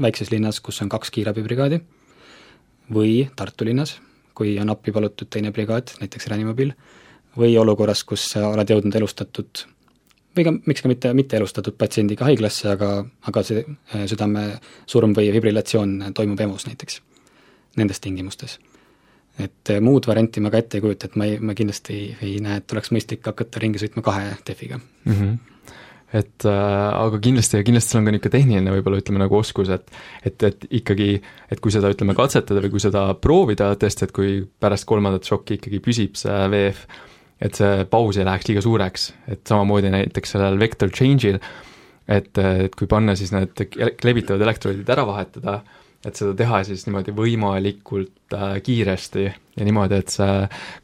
[0.00, 1.80] väikses linnas, kus on kaks kiirabibrigaadi,
[2.94, 3.98] või Tartu linnas,
[4.34, 6.72] kui on appi palutud teine brigaad, näiteks Reanimobil,
[7.38, 9.66] või olukorras, kus sa oled jõudnud elustatud
[10.38, 12.90] või ka miks ka mitte, mitte elustatud patsiendiga haiglasse, aga,
[13.26, 17.00] aga see äh, südamesurm või fibrillatsioon toimub EMO-s näiteks,
[17.80, 18.58] nendes tingimustes.
[19.38, 22.16] et äh, muud varianti ma ka ette ei kujuta, et ma ei, ma kindlasti ei,
[22.22, 25.14] ei näe, et oleks mõistlik hakata ringi sõitma kahe defiga mm.
[25.14, 25.38] -hmm
[26.16, 29.90] et äh, aga kindlasti, kindlasti seal on ka niisugune tehniline võib-olla ütleme nagu oskus, et
[30.24, 31.10] et, et ikkagi,
[31.52, 35.58] et kui seda ütleme katsetada või kui seda proovida tõesti, et kui pärast kolmandat šokki
[35.58, 36.86] ikkagi püsib see VF,
[37.44, 41.38] et see paus ei läheks liiga suureks, et samamoodi näiteks sellel vector change'il,
[42.08, 43.68] et, et kui panna siis need
[44.04, 45.60] levitavad elektroodid ära vahetada,
[46.06, 50.34] et seda teha siis niimoodi võimalikult äh, kiiresti ja niimoodi, et see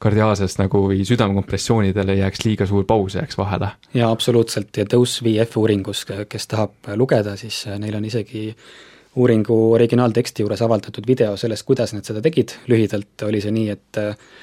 [0.03, 3.71] kardiaalsest nagu või südamekompressioonidel ei jääks liiga suur paus jääks vahele.
[3.95, 8.49] jaa, absoluutselt, ja Dose VF uuringus, kes tahab lugeda, siis äh, neil on isegi
[9.15, 14.03] uuringu originaalteksti juures avaldatud video sellest, kuidas nad seda tegid, lühidalt oli see nii, et
[14.03, 14.35] äh,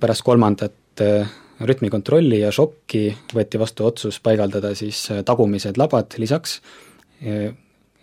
[0.00, 3.04] pärast kolmandat äh, rütmikontrolli ja šokki
[3.36, 6.58] võeti vastu otsus paigaldada siis tagumised labad lisaks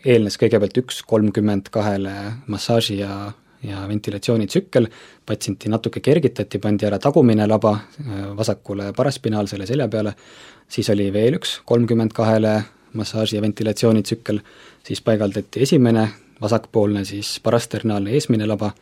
[0.05, 2.13] eelnes kõigepealt üks kolmkümmend kahele
[2.51, 3.31] massaaži ja,
[3.63, 4.87] ja ventilatsioonitsükkel,
[5.25, 10.15] patsienti natuke kergitati, pandi ära tagumine laba äh, vasakule paraspinaalsele selja peale,
[10.67, 12.57] siis oli veel üks kolmkümmend kahele
[12.93, 14.41] massaaži ja ventilatsioonitsükkel,
[14.85, 16.07] siis paigaldati esimene
[16.41, 18.73] vasakpoolne siis parasternaalne eesmine laba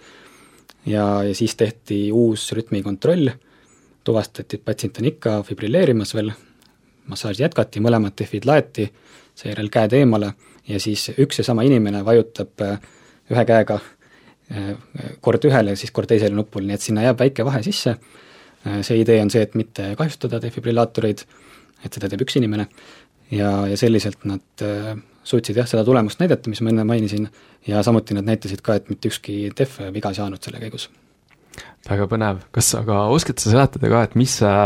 [0.86, 3.30] ja, ja siis tehti uus rütmikontroll,
[4.04, 6.32] tuvastati, et patsient on ikka fibrilleerimas veel,
[7.12, 8.88] massaaži jätkati, mõlemad tehvid laeti,
[9.38, 10.34] seejärel käed eemale
[10.67, 12.80] ja siis üks ja sama inimene vajutab äh,
[13.32, 14.74] ühe käega äh,
[15.24, 19.02] kord ühele siis kord teisele nupule, nii et sinna jääb väike vahe sisse, äh, see
[19.02, 21.26] idee on see, et mitte kahjustada defibrillaatoreid,
[21.86, 22.67] et seda teeb üks inimene,
[23.34, 24.63] ja, ja selliselt nad
[25.24, 27.28] suutsid jah, seda tulemust näidata, mis ma enne mainisin,
[27.67, 30.89] ja samuti nad näitasid ka, et mitte ükski def viga ei saanud selle käigus.
[31.89, 34.65] väga põnev, kas aga oskad sa seletada ka, et mis see,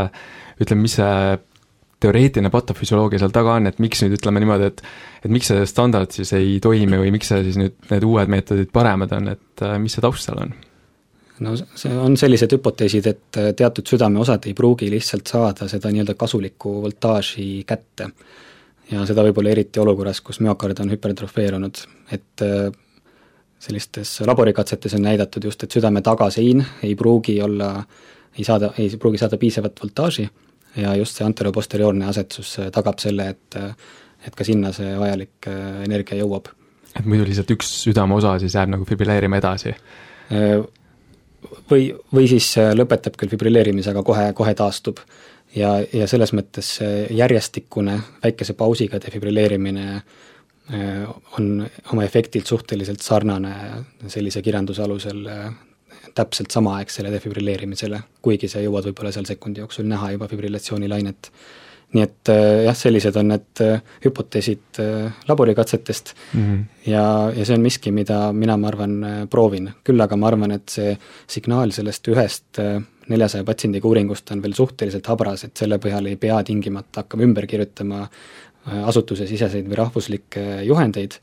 [0.63, 1.38] ütleme, mis see
[2.06, 4.86] teoreetiline patofüsioloogia seal taga on, et miks nüüd ütleme niimoodi, et
[5.26, 8.72] et miks see standard siis ei toimi või miks see siis nüüd, need uued meetodid
[8.74, 10.54] paremad on, et äh, mis see taust seal on?
[11.46, 16.15] no see on sellised hüpoteesid, et äh, teatud südameosad ei pruugi lihtsalt saada seda nii-öelda
[16.20, 18.10] kasulikku voltaaži kätte.
[18.91, 22.70] ja seda võib-olla eriti olukorras, kus müokard on hüpertrofeerunud, et äh,
[23.60, 27.72] sellistes laborikatsetes on näidatud just, et südame tagasein ei pruugi olla,
[28.38, 30.28] ei saada, ei pruugi saada piisavat voltaaži
[30.76, 33.60] ja just see anteroposteriorne asetus tagab selle, et
[34.26, 36.50] et ka sinna see vajalik äh, energia jõuab.
[36.96, 39.76] et muidu lihtsalt üks südameosa siis jääb nagu fibrilleerima edasi?
[40.34, 40.58] Äh,
[41.70, 45.02] või, või siis äh, lõpetab küll fibrilleerimise, aga kohe, kohe taastub.
[45.56, 50.02] ja, ja selles mõttes järjestikune väikese pausiga defibrilleerimine
[51.38, 51.62] on
[51.94, 53.52] oma efektilt suhteliselt sarnane
[54.10, 55.20] sellise kirjanduse alusel
[56.15, 61.32] täpselt samaaegsele defibrilleerimisele, kuigi sa jõuad võib-olla seal sekundi jooksul näha juba fibrillatsioonilainet.
[61.95, 66.63] nii et äh, jah, sellised on need äh, hüpoteesid äh, laborikatsetest mm -hmm.
[66.91, 68.95] ja, ja see on miski, mida mina, ma arvan,
[69.30, 69.69] proovin.
[69.84, 72.60] küll aga ma arvan, et see signaal sellest ühest
[73.08, 77.48] neljasaja patsiendiga uuringust on veel suhteliselt habras, et selle põhjal ei pea tingimata hakkama ümber
[77.48, 78.08] kirjutama
[78.65, 81.19] asutusesiseseid või rahvuslikke juhendeid,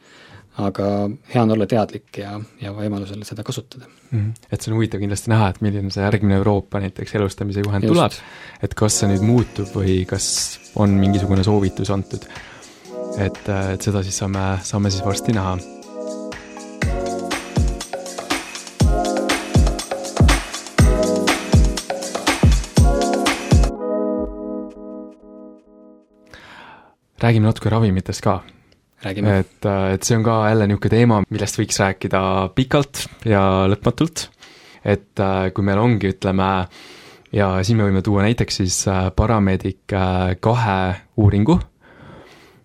[0.61, 0.87] aga
[1.33, 4.19] hea on olla teadlik ja, ja võimalusel seda kasutada mm.
[4.19, 4.49] -hmm.
[4.53, 7.95] Et see on huvitav kindlasti näha, et milline see järgmine Euroopa näiteks elustamise juhend Just.
[7.95, 8.13] tuleb,
[8.63, 10.27] et kas see nüüd muutub või kas
[10.77, 12.27] on mingisugune soovitus antud.
[13.19, 15.57] et, et seda siis saame, saame siis varsti näha
[27.23, 28.43] räägime natuke ravimitest ka
[29.05, 29.39] räägime.
[29.39, 32.23] et, äh, et see on ka jälle niisugune teema, millest võiks rääkida
[32.57, 34.27] pikalt ja lõpmatult,
[34.85, 36.49] et äh, kui meil ongi, ütleme,
[37.33, 39.97] ja siin me võime tuua näiteks siis äh, Paramedic
[40.41, 40.79] kahe
[41.17, 41.59] uuringu,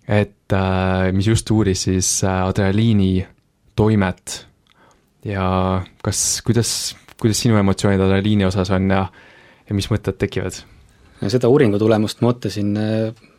[0.07, 0.33] et
[1.11, 3.25] mis just uuris siis adrenaliini
[3.75, 4.37] toimet
[5.27, 5.47] ja
[5.99, 6.69] kas, kuidas,
[7.19, 9.01] kuidas sinu emotsioonid adrenaliini osas on ja,
[9.67, 10.61] ja mis mõtted tekivad?
[11.27, 12.71] seda uuringu tulemust ma ootasin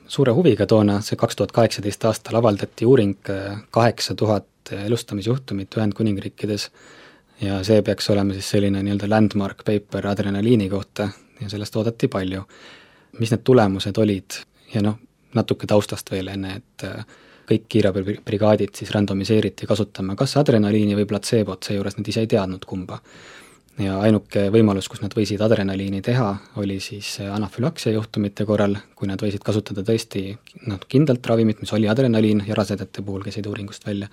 [0.08, 6.70] suure huviga toona, see kaks tuhat kaheksateist aastal avaldati uuring äh, kaheksa tuhat elustamisjuhtumit Ühendkuningriikides
[7.40, 11.08] ja see peaks olema siis selline nii-öelda landmark paper adrenaliini kohta
[11.40, 12.42] ja sellest oodati palju.
[13.18, 14.36] mis need tulemused olid
[14.74, 14.98] ja noh,
[15.34, 17.04] natuke taustast veel enne, et äh,
[17.48, 23.00] kõik kiirabibrigaadid siis randomiseeriti kasutama kas adrenaliini või platseebot, seejuures nad ise ei teadnud kumba
[23.78, 26.28] ja ainuke võimalus, kus nad võisid adrenaliini teha,
[26.60, 30.32] oli siis anafülaksia juhtumite korral, kui nad võisid kasutada tõesti
[30.66, 34.08] noh, kindlalt ravimit, mis oli adrenaliin ja rasedate puhul käisid uuringust välja.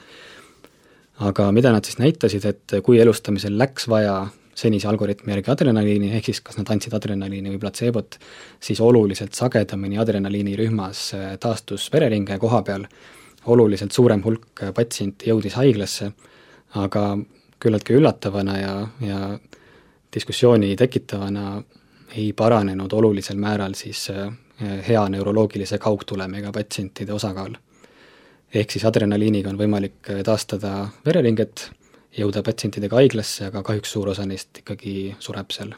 [1.20, 6.30] aga mida nad siis näitasid, et kui elustamisel läks vaja senise algoritmi järgi adrenaliini, ehk
[6.30, 8.18] siis kas nad andsid adrenaliini või platseebot,
[8.60, 12.86] siis oluliselt sagedamini adrenaliinirühmas taastus vereringe koha peal,
[13.46, 16.12] oluliselt suurem hulk patsiente jõudis haiglasse,
[16.76, 17.04] aga
[17.60, 19.20] küllaltki üllatavana ja, ja
[20.16, 21.64] diskussiooni tekitavana
[22.16, 24.30] ei paranenud olulisel määral siis äh,
[24.88, 27.56] hea neuroloogilise kaugtulemiga patsientide osakaal.
[28.54, 31.70] ehk siis adrenaliiniga on võimalik äh, taastada vereringet,
[32.18, 35.76] jõuda patsientidega haiglasse, aga kahjuks suur osa neist ikkagi sureb seal.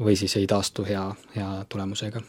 [0.00, 1.04] või siis ei taastu hea,
[1.36, 2.22] hea tulemusega.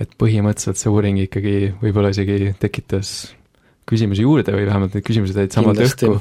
[0.00, 3.34] et põhimõtteliselt see uuring ikkagi võib-olla isegi tekitas
[3.90, 6.20] küsimusi juurde või vähemalt need küsimused jäid samalt õhku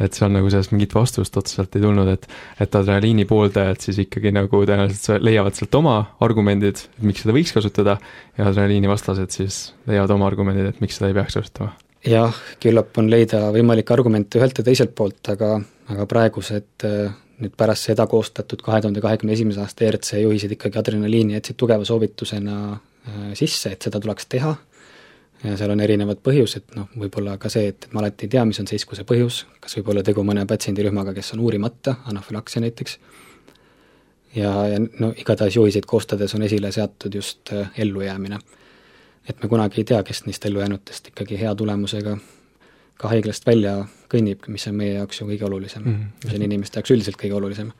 [0.00, 2.26] et seal nagu sellest mingit vastust otseselt ei tulnud, et
[2.60, 7.54] et adrenaliini pooldajad siis ikkagi nagu tõenäoliselt leiavad sealt oma argumendid, et miks seda võiks
[7.56, 7.98] kasutada,
[8.38, 11.74] ja adrenaliini vastased siis leiavad oma argumendid, et miks seda ei peaks kasutama.
[12.06, 15.58] jah, küllap on leida võimalikke argumente ühelt ja teiselt poolt, aga,
[15.92, 16.88] aga praegused
[17.40, 21.86] nüüd pärast seda koostatud kahe tuhande kahekümne esimese aasta ERC juhised ikkagi adrenaliini jätsid tugeva
[21.88, 24.54] soovitusena äh, sisse, et seda tuleks teha
[25.44, 28.60] ja seal on erinevad põhjused, noh, võib-olla ka see, et ma alati ei tea, mis
[28.60, 32.98] on seiskuse põhjus, kas võib olla tegu mõne patsiendirühmaga, kes on uurimata, anafülaksia näiteks,
[34.36, 38.38] ja, ja no igatahes juhiseid koostades on esile seatud just äh, ellujäämine.
[39.28, 42.16] et me kunagi ei tea, kes neist ellujäänutest ikkagi hea tulemusega
[43.00, 43.74] ka haiglast välja
[44.12, 46.24] kõnnib, mis on meie jaoks ju kõige olulisem mm, -hmm.
[46.24, 47.72] mis on inimeste jaoks üldiselt kõige olulisem.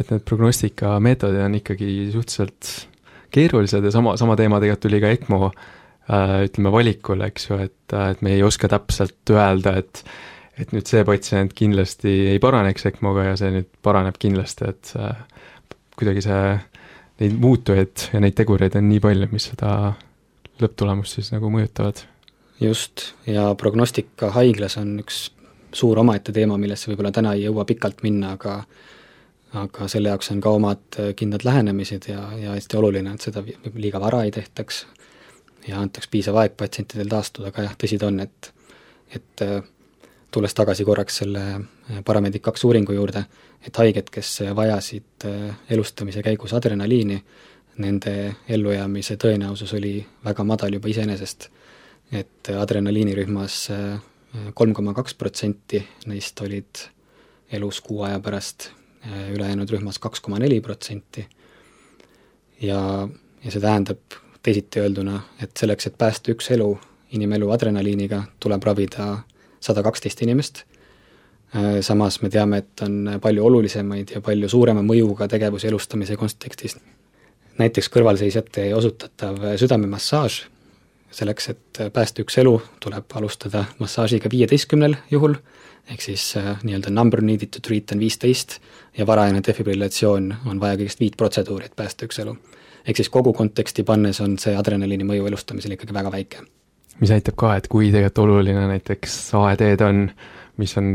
[0.00, 2.88] et need prognostikamenetodid on ikkagi suhteliselt
[3.30, 5.50] keerulised ja sama, sama teema tegelikult tuli ka ECMO
[6.06, 10.04] ütleme, valikul, eks ju, et, äh, et me ei oska täpselt öelda, et
[10.56, 15.18] et nüüd see patsient kindlasti ei paraneks ECMO-ga ja see nüüd paraneb kindlasti, et äh,
[16.00, 16.54] kuidagi see,
[17.20, 19.70] neid muutujaid ja neid tegureid on nii palju, mis seda
[20.62, 22.00] lõpptulemust siis nagu mõjutavad.
[22.60, 25.26] just, ja prognostika haiglas on üks
[25.76, 28.62] suur omaette teema, millesse võib-olla täna ei jõua pikalt minna, aga
[29.56, 33.42] aga selle jaoks on ka omad kindlad lähenemised ja, ja hästi oluline, et seda
[33.74, 34.84] liiga vara ei tehtaks,
[35.68, 38.52] ja antaks piisav aeg patsientidel taastuda, aga jah, tõsi ta on, et
[39.14, 39.62] et äh,
[40.30, 43.24] tulles tagasi korraks selle äh, Paramedic kaks uuringu juurde,
[43.66, 47.20] et haiged, kes vajasid äh, elustamise käigus adrenaliini,
[47.82, 48.12] nende
[48.48, 51.50] ellujäämise tõenäosus oli väga madal juba iseenesest.
[52.12, 53.54] et adrenaliinirühmas
[54.54, 56.82] kolm koma kaks protsenti neist olid
[57.50, 58.68] elus kuu aja pärast,
[59.34, 61.26] ülejäänud rühmas kaks koma neli protsenti.
[62.62, 63.08] ja,
[63.44, 63.98] ja see tähendab
[64.46, 66.70] teisiti öelduna, et selleks, et päästa üks elu,
[67.16, 69.08] inimelu adrenaliiniga, tuleb ravida
[69.62, 70.62] sada kaksteist inimest,
[71.56, 76.78] äh, samas me teame, et on palju olulisemaid ja palju suurema mõjuga tegevusi elustamise kontekstis.
[77.56, 80.42] näiteks kõrvalseisjate osutatav südamemassaaž,
[81.10, 85.38] selleks, et päästa üks elu, tuleb alustada massaažiga viieteistkümnel juhul,
[85.90, 88.58] ehk siis äh, nii-öelda number needed to treat on viisteist
[88.98, 92.36] ja varajane defibrillatsioon on vaja kõigest viit protseduuri, et päästa üks elu.
[92.86, 96.44] Ehk siis kogu konteksti pannes on see adrenaliini mõju elustamisel ikkagi väga väike.
[97.00, 100.06] mis näitab ka, et kui tegelikult oluline näiteks AED-d on,
[100.56, 100.86] mis on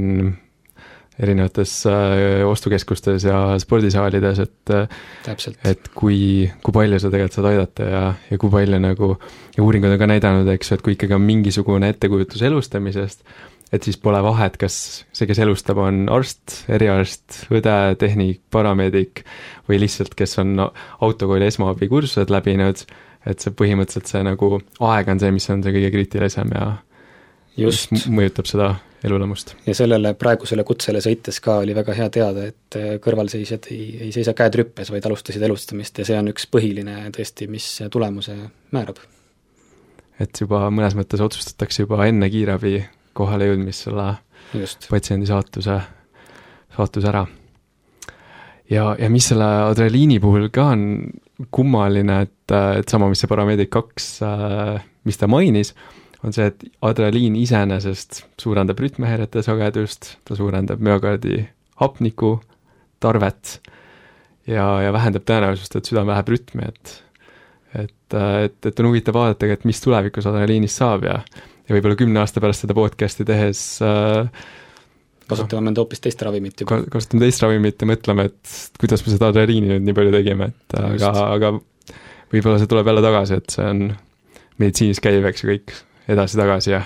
[1.21, 4.73] erinevates äh, ostukeskustes ja spordisaalides, et
[5.25, 5.59] täpselt.
[5.67, 9.11] et kui, kui palju sa tegelikult saad aidata ja, ja kui palju nagu,
[9.57, 13.21] ja uuringud on ka näidanud, eks ju, et kui ikkagi on mingisugune ettekujutus elustamisest,
[13.71, 14.75] et siis pole vahet, kas
[15.15, 19.23] see, kes elustab, on arst, eriarst, õde, tehnik, parameedik
[19.69, 22.83] või lihtsalt, kes on autokooli esmaabikursused läbinud,
[23.29, 24.57] et see põhimõtteliselt see nagu
[24.91, 26.69] aeg on see, mis on see kõige kriitilisem ja
[27.59, 28.73] just mõjutab seda
[29.07, 29.55] elulemust.
[29.65, 34.11] ja sellele praegusele kutsele sõites ka oli väga hea teada, et äh, kõrvalseisjad ei, ei
[34.15, 38.35] seisa käed rüppes, vaid alustasid elustamist ja see on üks põhiline tõesti, mis tulemuse
[38.75, 38.99] määrab.
[40.19, 42.81] et juba mõnes mõttes otsustatakse juba enne kiirabi
[43.17, 44.07] kohalejõudmist selle
[44.53, 44.87] Just.
[44.91, 45.77] patsiendi saatuse,
[46.75, 47.25] saatuse ära.
[48.69, 50.85] ja, ja mis selle adrenaliini puhul ka on
[51.51, 55.73] kummaline, et, et sama, mis see Parameedic kaks, äh, mis ta mainis,
[56.21, 61.41] on see, et adrenaliin iseenesest suurendab rütmihäirete sagedust, ta suurendab müokardi
[61.81, 62.35] hapniku
[63.01, 63.57] tarvet
[64.47, 66.99] ja, ja vähendab tõenäosust, et südam läheb rütmi, et
[67.71, 71.21] et, et, et on huvitav vaadata, et mis tulevikus adrenaliinist saab ja
[71.67, 74.29] ja võib-olla kümne aasta pärast seda podcast'i tehes äh,
[75.31, 76.81] kasutame mõnda hoopis teist ravimit juba.
[76.91, 80.77] kasutame teist ravimit ja mõtleme, et kuidas me seda adrenaliini nüüd nii palju tegime, et
[80.79, 81.53] aga, aga
[82.33, 83.85] võib-olla see tuleb jälle tagasi, et see on
[84.61, 85.75] meditsiinis käiv, eks ju, kõik
[86.11, 86.81] edasi-tagasi ja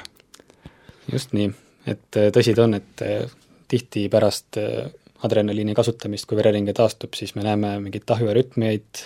[1.12, 1.50] just nii,
[1.92, 3.26] et tõsi ta on, et äh,
[3.72, 4.86] tihti pärast äh,
[5.26, 9.04] adrenaliini kasutamist, kui vereringe taastub, siis me näeme mingeid tahjuarütmiaid,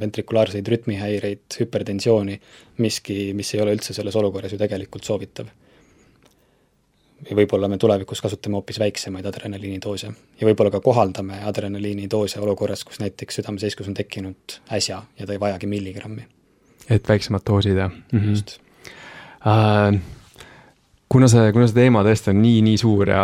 [0.00, 2.38] ventrikulaarseid rütmihäireid, hüpertensiooni,
[2.84, 5.50] miski, mis ei ole üldse selles olukorras ju tegelikult soovitav.
[7.28, 13.00] ja võib-olla me tulevikus kasutame hoopis väiksemaid adrenaliinidoose ja võib-olla ka kohaldame adrenaliinidoose olukorras, kus
[13.02, 16.28] näiteks südameseiskus on tekkinud äsja ja ta ei vajagi milligrammi.
[16.90, 18.20] et väiksemad doosid, jah mm?
[18.20, 18.30] -hmm.
[18.30, 18.60] just
[19.42, 19.98] äh,
[21.08, 23.22] kuna see, kuna see teema tõesti on nii, nii suur ja,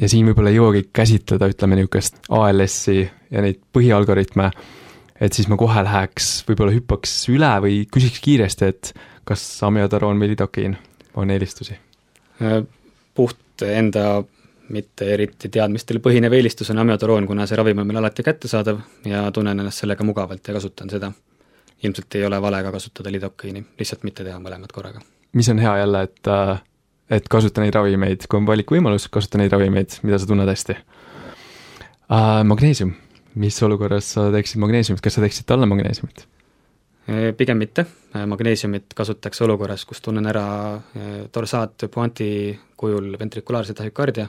[0.00, 4.50] ja siin võib-olla ei jõuagi käsitleda, ütleme niisugust ALS-i ja neid põhialgoritme,
[5.20, 8.92] et siis ma kohe läheks, võib-olla hüppaks üle või küsiks kiiresti, et
[9.26, 10.76] kas amiodaroon või lidokiin
[11.20, 11.76] on eelistusi?
[12.42, 12.62] Äh,
[13.14, 14.22] puht enda
[14.74, 18.80] mitte eriti teadmistel põhinev eelistus on amiodaroon, kuna see ravim on meil alati kättesaadav
[19.10, 21.12] ja tunnen ennast sellega mugavalt ja kasutan seda.
[21.84, 25.02] ilmselt ei ole vale ka kasutada lidokiini, lihtsalt mitte teha mõlemat korraga
[25.34, 26.62] mis on hea jälle, et, äh,
[27.10, 30.78] et kasuta neid ravimeid, kui on valikuvõimalus, kasuta neid ravimeid, mida sa tunned hästi.
[32.04, 32.44] Uh,.
[32.44, 32.94] Magneesium,
[33.40, 36.26] mis olukorras sa teeksid magneesiumit, kas sa teeksid talle magneesiumit?
[37.36, 37.84] Pigem mitte,
[38.26, 40.44] magneesiumit kasutaks olukorras, kus tunnen ära
[41.34, 42.28] dorsaat puanti
[42.80, 44.24] kujul ventrikulaarse tahükardia,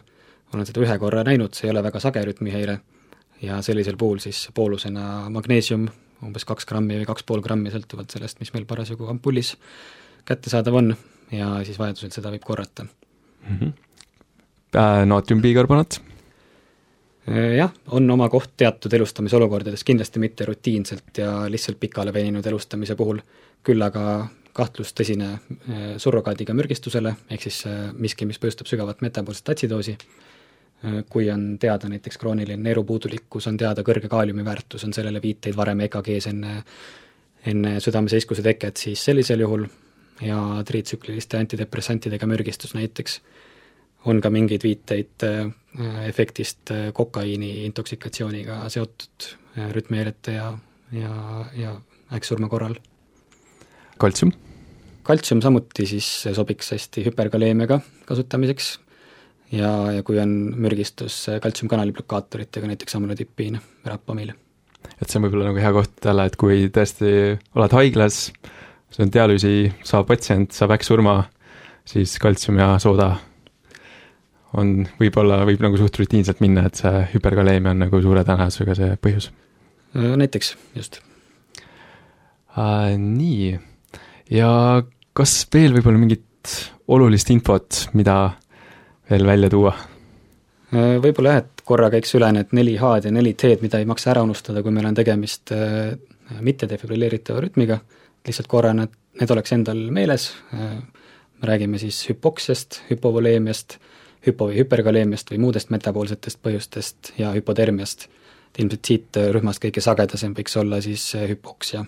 [0.54, 2.80] olen seda ühe korra näinud, see ei ole väga sage rütmihäire,
[3.42, 5.88] ja sellisel puhul siis poolusena magneesium,
[6.26, 9.56] umbes kaks grammi või kaks pool grammi, sõltuvalt sellest, mis meil parasjagu ampullis
[10.28, 10.96] kättesaadav on
[11.32, 13.58] ja siis vajadusel seda võib korrata mm.
[13.60, 13.74] -hmm.
[15.06, 16.02] Naatriumbikarbonaat?
[17.30, 22.96] Äh, jah, on oma koht teatud elustamisolukordades, kindlasti mitte rutiinselt ja lihtsalt pikale veninud elustamise
[22.96, 23.22] puhul,
[23.64, 27.64] küll aga kahtlus tõsine äh, surrogaadiga mürgistusele, ehk siis
[27.94, 29.98] miski, mis põhjustab sügavat metaboolset atsidoosi,
[31.10, 35.80] kui on teada näiteks krooniline neerupuudulikkus, on teada kõrge kaaliumi väärtus, on sellele viiteid varem
[35.88, 36.64] EKG-s enne,
[37.46, 39.66] enne südameseiskuse teket, siis sellisel juhul
[40.22, 43.20] ja tritsükliliste antidepressantidega mürgistus näiteks,
[44.06, 45.50] on ka mingeid viiteid äh,
[46.08, 50.52] efektist äh, kokaiini intoksikatsiooniga seotud äh, rütmihäirete ja,
[50.94, 51.76] ja, ja
[52.14, 52.78] äkksurma korral.
[53.98, 54.32] kaltsium?
[55.04, 58.76] kaltsium samuti siis sobiks hästi hüperkaleemiaga kasutamiseks
[59.52, 64.34] ja, ja kui on mürgistus kaltsiumkanali blokaatoritega, näiteks amulodipiin, rapamiil.
[65.02, 67.10] et see on võib-olla nagu hea koht jälle, et kui tõesti
[67.58, 68.28] oled haiglas,
[68.96, 71.18] see on dialüüsi saav patsient, saab äkksurma,
[71.88, 73.10] siis kaltsium ja sooda
[74.56, 78.94] on, võib-olla, võib nagu suht rutiinselt minna, et see hüperkaleemia on nagu suure tõenäosusega see
[79.04, 79.32] põhjus.
[79.96, 81.02] näiteks, just
[82.56, 82.96] äh,.
[82.96, 83.58] Nii,
[84.32, 84.52] ja
[85.14, 86.56] kas veel võib-olla mingit
[86.88, 88.16] olulist infot, mida
[89.12, 89.76] veel välja tuua?
[90.72, 94.14] Võib-olla jah, et korra käiks üle need neli H-d ja neli T-d, mida ei maksa
[94.14, 95.52] ära unustada, kui meil on tegemist
[96.42, 97.80] mitte defibrilleeritava rütmiga
[98.28, 103.78] lihtsalt korra need, need oleks endal meeles, me räägime siis hüpoksiast, hüpovoleemiast,
[104.28, 108.08] hüpo- või hüperkaleemiast või muudest metaboolsetest põhjustest ja hüpotermiast.
[108.50, 111.86] et ilmselt siit rühmast kõige sagedasem võiks olla siis hüpoksia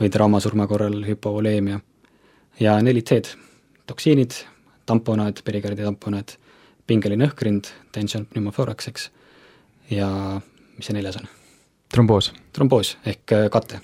[0.00, 1.80] või traumasurma korral hüpovoleemia.
[2.60, 3.26] ja neli T-d,
[3.86, 4.32] toksiinid,
[4.86, 6.36] tamponaad, perikardi tamponaad,
[6.86, 9.10] pingeline õhkrind, tension pneumothorax, eks,
[9.90, 10.40] ja
[10.76, 11.28] mis see neljas on?
[11.92, 12.32] tromboos.
[12.52, 13.80] tromboos ehk äh, kate,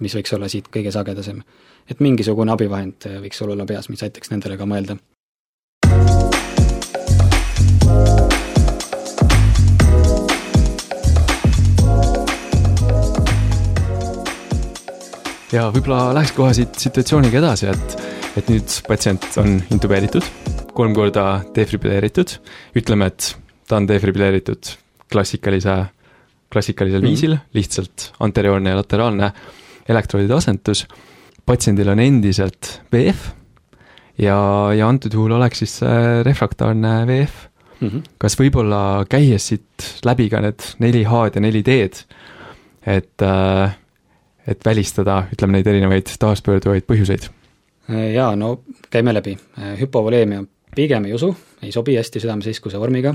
[0.00, 1.42] mis võiks olla siit kõige sagedasem.
[1.90, 4.98] et mingisugune abivahend äh, võiks sul olla peas, mis aitaks nendele ka mõelda.
[15.52, 18.00] ja võib-olla läheks kohe siit situatsiooniga edasi, et,
[18.36, 20.26] et nüüd patsient on intubeeritud,
[20.76, 22.34] kolm korda defibrilleeritud,
[22.76, 23.30] ütleme, et
[23.68, 24.74] ta on defibrilleeritud
[25.08, 25.78] klassikalise,
[26.52, 27.08] klassikalisel mm.
[27.08, 29.32] viisil, lihtsalt anterioorne ja lateraalne
[29.88, 30.84] elektroodide asendus,
[31.46, 33.30] patsiendil on endiselt VF
[34.18, 34.38] ja,
[34.76, 37.44] ja antud juhul oleks siis see refraktaarne VF
[37.80, 37.88] mm.
[37.88, 38.06] -hmm.
[38.18, 42.04] kas võib-olla käies siit läbi ka need neli H-d ja neli D-d,
[42.86, 43.76] et äh,
[44.48, 47.28] et välistada, ütleme, neid erinevaid taaspöörduvaid põhjuseid?
[48.14, 48.60] jaa, no
[48.90, 49.36] käime läbi.
[49.80, 50.44] hüpovoleemia
[50.76, 53.14] pigem ei usu, ei sobi hästi südameseiskuse vormiga,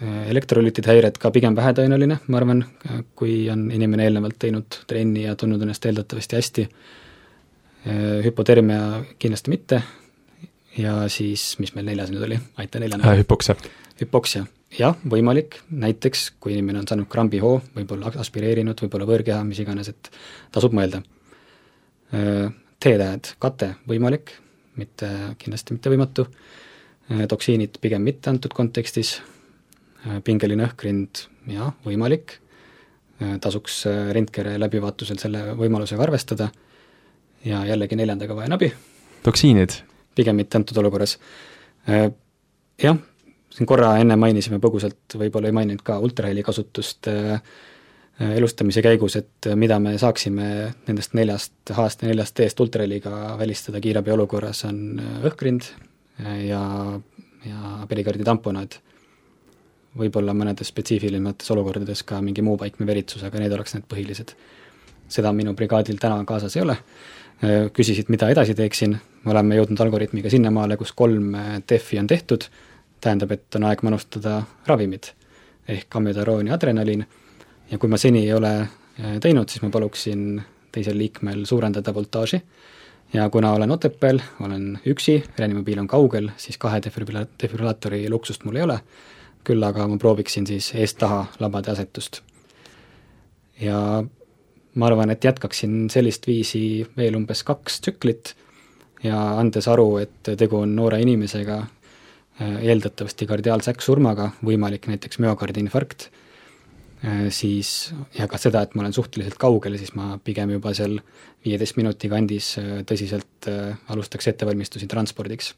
[0.00, 2.62] elektrolüütide häired ka pigem vähetõenäoline, ma arvan,
[3.18, 6.68] kui on inimene eelnevalt teinud trenni ja tundnud ennast eeldatavasti hästi,
[8.24, 9.82] hüpotermia kindlasti mitte.
[10.78, 13.04] Ja siis, mis meil neljas nüüd oli, aita neljane.
[13.04, 13.20] Äh,?
[13.24, 13.58] Hüpoksia.
[14.00, 14.46] hüpoksia
[14.78, 20.10] jah, võimalik, näiteks kui inimene on saanud krambihoo, võib-olla aspireerinud, võib-olla võõrkeha, mis iganes, et
[20.54, 21.02] tasub mõelda.
[22.10, 24.32] T-tähed, kate, võimalik,
[24.80, 26.26] mitte, kindlasti mitte võimatu,
[27.30, 29.18] toksiinid pigem mitte antud kontekstis,
[30.24, 32.38] pingeline õhkrind, jah, võimalik,
[33.44, 33.82] tasuks
[34.16, 36.46] rentgere läbivaatusel selle võimalusega arvestada
[37.44, 38.70] ja jällegi neljandaga vajan abi.
[39.26, 39.76] toksiinid?
[40.16, 41.18] pigem mitte antud olukorras.
[42.80, 42.96] Jah,
[43.54, 49.16] siin korra enne mainisime põgusalt, võib-olla ei maininud ka ultraheli kasutust äh, äh, elustamise käigus,
[49.18, 50.50] et mida me saaksime
[50.88, 55.72] nendest neljast H-st ja neljast T-st ultraheliga välistada kiirabi olukorras, on äh, õhkrind
[56.20, 56.62] ja,
[57.48, 58.78] ja perikardi tamponaad.
[59.98, 64.34] Võib-olla mõnedes spetsiifilisemates olukordades ka mingi muu paikme veritsus, aga need oleks need põhilised.
[65.10, 66.76] seda minu brigaadil täna kaasas ei ole,
[67.74, 71.34] küsisid, mida edasi teeksin, me oleme jõudnud algoritmiga sinnamaale, kus kolm
[71.68, 72.44] DEF-i on tehtud.
[73.00, 75.08] Tähendab, et on aeg manustada ravimid
[75.70, 77.04] ehk amüdaroon ja adrenaliin.
[77.70, 80.40] Ja kui ma seni ei ole äh, teinud, siis ma paluksin
[80.72, 82.42] teisel liikmel suurendada voltaaži.
[83.14, 88.60] Ja kuna olen Otepääl, olen üksi, reanimobiil on kaugel, siis kahe defibrilla-, defibrilaatori luksust mul
[88.60, 88.76] ei ole,
[89.44, 92.22] küll aga ma prooviksin siis eest-taha labade asetust.
[93.60, 94.04] ja
[94.74, 98.34] ma arvan, et jätkaksin sellist viisi veel umbes kaks tsüklit
[99.02, 101.66] ja andes aru, et tegu on noore inimesega,
[102.40, 106.06] Äh, eeldatavasti kardiaalsäkksurmaga, võimalik näiteks müokardiinfarkt,
[107.04, 110.96] äh, siis ja ka seda, et ma olen suhteliselt kaugel, siis ma pigem juba seal
[111.44, 113.50] viieteist minuti kandis äh, tõsiselt
[113.92, 115.52] alustaks ettevalmistusi transpordiks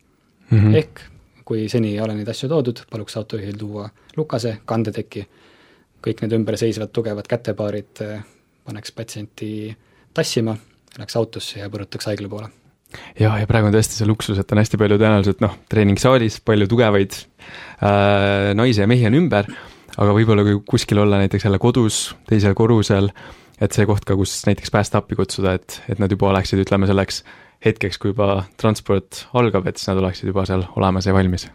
[0.50, 0.58] mm.
[0.58, 0.76] -hmm.
[0.80, 1.04] ehk
[1.44, 5.26] kui seni ei ole neid asju toodud, paluks autojuhil tuua lukase, kandeteki,
[6.02, 8.02] kõik need ümberseisvad tugevad kätepaarid
[8.64, 9.52] paneks patsienti
[10.14, 10.54] tassima,
[10.98, 12.50] läheks autosse ja põrutaks haigla poole.
[13.18, 16.68] Ja, ja praegu on tõesti see luksus, et on hästi palju tõenäoliselt noh, treeningsaalis palju
[16.68, 19.48] tugevaid äh, naisi ja mehi on ümber,
[19.96, 23.08] aga võib-olla kui kuskil olla näiteks jälle kodus, teisel korrusel,
[23.62, 27.22] et see koht ka, kus näiteks päästeappi kutsuda, et, et nad juba oleksid, ütleme selleks
[27.64, 31.48] hetkeks, kui juba transport algab, et siis nad oleksid juba seal olemas ja valmis.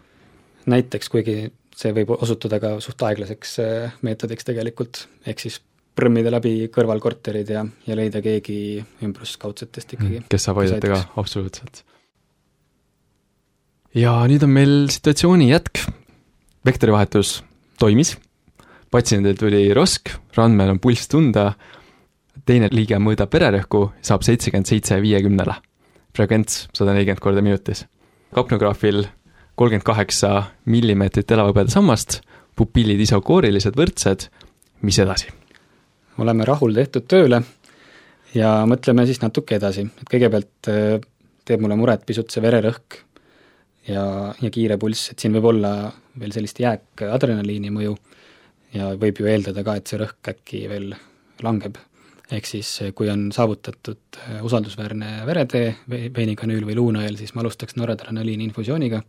[0.68, 1.38] näiteks, kuigi
[1.78, 5.60] see võib osutuda ka suht aeglaseks äh, meetodiks tegelikult, ehk siis
[5.98, 10.22] prõmmida läbi kõrvalkorterid ja, ja leida keegi ümbruskaudsetest ikkagi.
[10.30, 11.82] kes saab aidata ka, absoluutselt.
[13.98, 15.84] ja nüüd on meil situatsiooni jätk.
[16.66, 17.38] vektorivahetus
[17.80, 18.16] toimis,
[18.90, 21.52] patsiendil tuli rosk, randmel on pulss tunda,
[22.48, 25.58] teine liige mõõdab vererõhku, saab seitsekümmend seitse viiekümnele.
[26.18, 27.86] Frekvents sada nelikümmend korda minutis.
[28.34, 29.04] kapnograafil
[29.58, 30.30] kolmkümmend kaheksa
[30.70, 32.20] millimeetrit elavhõbedasammast,
[32.58, 34.28] pupillid isokoorilised võrdsed,
[34.82, 35.30] mis edasi?
[36.18, 37.42] oleme rahul tehtud tööle
[38.34, 40.98] ja mõtleme siis natuke edasi, et kõigepealt äh,
[41.46, 42.98] teeb mulle muret pisut see vererõhk
[43.88, 44.04] ja,
[44.42, 45.72] ja kiire pulss, et siin võib olla
[46.18, 47.94] veel sellist jääkadrenaliini mõju
[48.74, 50.90] ja võib ju eeldada ka, et see rõhk äkki veel
[51.46, 51.78] langeb.
[52.32, 58.44] Ehk siis kui on saavutatud äh, usaldusväärne veretee, veinikanüül või luunõel, siis ma alustaks noradrenaliini
[58.48, 59.00] infusiooniga,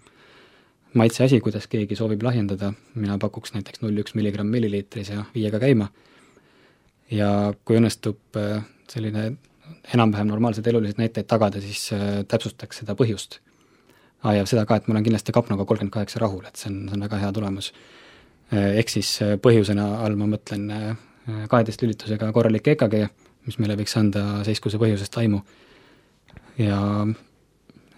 [1.00, 5.90] maitseasi, kuidas keegi soovib lahjendada, mina pakuks näiteks null üks milligramm milliliitris ja viiega käima
[7.12, 7.30] ja
[7.66, 9.32] kui õnnestub äh, selline
[9.94, 11.92] enam-vähem normaalsed elulised näitajad tagada, siis
[12.28, 13.38] täpsustaks seda põhjust.
[14.24, 16.80] aa, ja seda ka, et ma olen kindlasti kapnoga kolmkümmend kaheksa rahul, et see on,
[16.90, 17.70] see on väga hea tulemus.
[18.50, 19.12] Ehk siis
[19.44, 20.66] põhjusena all ma mõtlen
[21.50, 23.00] kaheteist lülitusega korralik EKG,
[23.48, 25.42] mis meile võiks anda seiskuse põhjusest aimu.
[26.60, 26.80] ja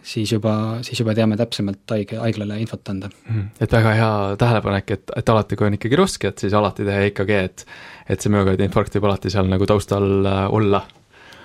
[0.03, 3.09] siis juba, siis juba teame täpsemalt haige, haiglale infot anda.
[3.27, 3.41] Mhm.
[3.61, 7.09] et väga hea tähelepanek, et, et alati, kui on ikkagi raske, et siis alati teha
[7.09, 7.65] EKG, et
[8.11, 10.81] et see müokardiinfarkt võib alati seal nagu taustal äh, olla.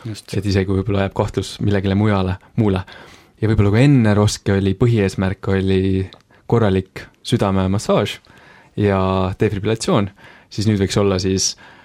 [0.06, 2.84] et isegi võib-olla jääb kahtlus millegile mujale, muule.
[3.40, 6.08] ja võib-olla kui enne raske oli, põhieesmärk oli
[6.46, 8.20] korralik südamemassaaž
[8.76, 8.98] ja
[9.40, 10.10] defibrillatsioon,
[10.50, 11.75] siis nüüd võiks olla siis äh,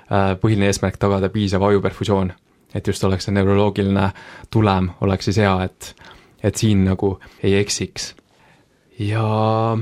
[0.41, 2.33] põhiline eesmärk tagada piisav ajuperfusioon.
[2.75, 4.11] et just oleks see neuroloogiline
[4.49, 5.95] tulem, oleks siis hea, et
[6.43, 8.15] et siin nagu ei eksiks.
[8.99, 9.77] ja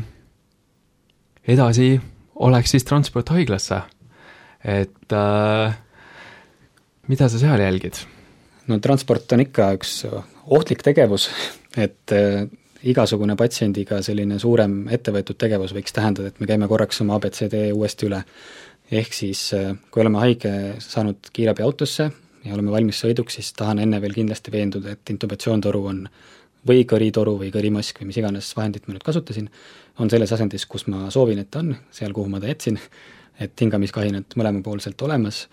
[1.48, 2.00] edasi
[2.36, 3.82] oleks siis transport haiglasse,
[4.64, 5.78] et äh,
[7.08, 8.06] mida sa seal jälgid?
[8.68, 10.04] no transport on ikka üks
[10.46, 11.30] ohtlik tegevus,
[11.78, 12.46] et äh,
[12.88, 18.08] igasugune patsiendiga selline suurem ettevõetud tegevus võiks tähendada, et me käime korraks oma abcd uuesti
[18.08, 18.22] üle.
[18.92, 22.10] Ehk siis, äh, kui oleme haige saanud kiirabiautosse
[22.46, 26.04] ja oleme valmis sõiduks, siis tahan enne veel kindlasti veenduda, et intubatsioontoru on
[26.68, 29.50] või kõritoru või kõrimask või mis iganes vahendit ma nüüd kasutasin,
[30.00, 32.80] on selles asendis, kus ma soovin, et ta on, seal, kuhu ma ta jätsin,
[33.40, 35.46] et hingamiskahinad mõlemapoolselt olemas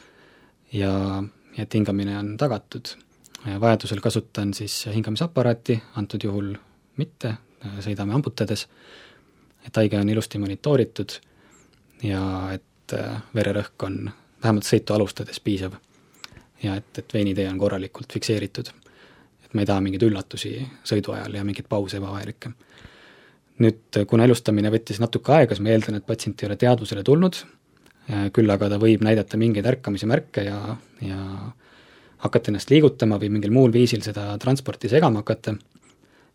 [0.74, 1.22] ja,
[1.56, 2.96] et hingamine on tagatud.
[3.46, 6.56] vajadusel kasutan siis hingamisaparaati, antud juhul
[6.96, 7.36] mitte,
[7.80, 8.66] sõidame amputades,
[9.66, 11.18] et haige on ilusti monitooritud
[12.02, 12.22] ja
[12.54, 12.64] et
[12.94, 14.10] äh, vererõhk on
[14.42, 15.74] vähemalt sõitu alustades piisav.
[16.62, 18.70] ja et, et veinitee on korralikult fikseeritud
[19.46, 20.52] et ma ei taha mingeid üllatusi
[20.86, 22.52] sõidu ajal ja mingeid pause ebavajalikke.
[23.62, 27.38] nüüd, kuna elustamine võttis natuke aega, siis ma eeldan, et patsient ei ole teadvusele tulnud,
[28.36, 30.58] küll aga ta võib näidata mingeid ärkamise märke ja,
[31.00, 31.20] ja
[32.26, 35.56] hakata ennast liigutama või mingil muul viisil seda transporti segama hakata,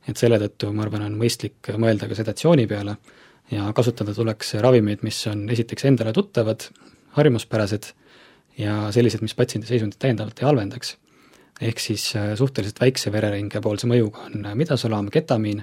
[0.07, 2.97] et selle tõttu ma arvan, on mõistlik mõelda ka sedatsiooni peale
[3.51, 6.69] ja kasutada tuleks ravimeid, mis on esiteks endale tuttavad,
[7.17, 7.91] harjumuspärased
[8.57, 10.95] ja sellised, mis patsiendi seisundit täiendavalt ei halvendaks
[11.61, 15.61] ehk siis äh, suhteliselt väikse vereringe poolse mõjuga on äh, midasolaam, ketamiin,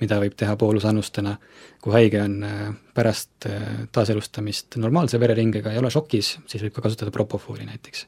[0.00, 1.34] mida võib teha poolusannustena,
[1.82, 2.64] kui haige on äh,
[2.94, 3.48] pärast
[3.92, 8.06] taaselustamist normaalse vereringega, ei ole šokis, siis võib ka kasutada propofooli näiteks.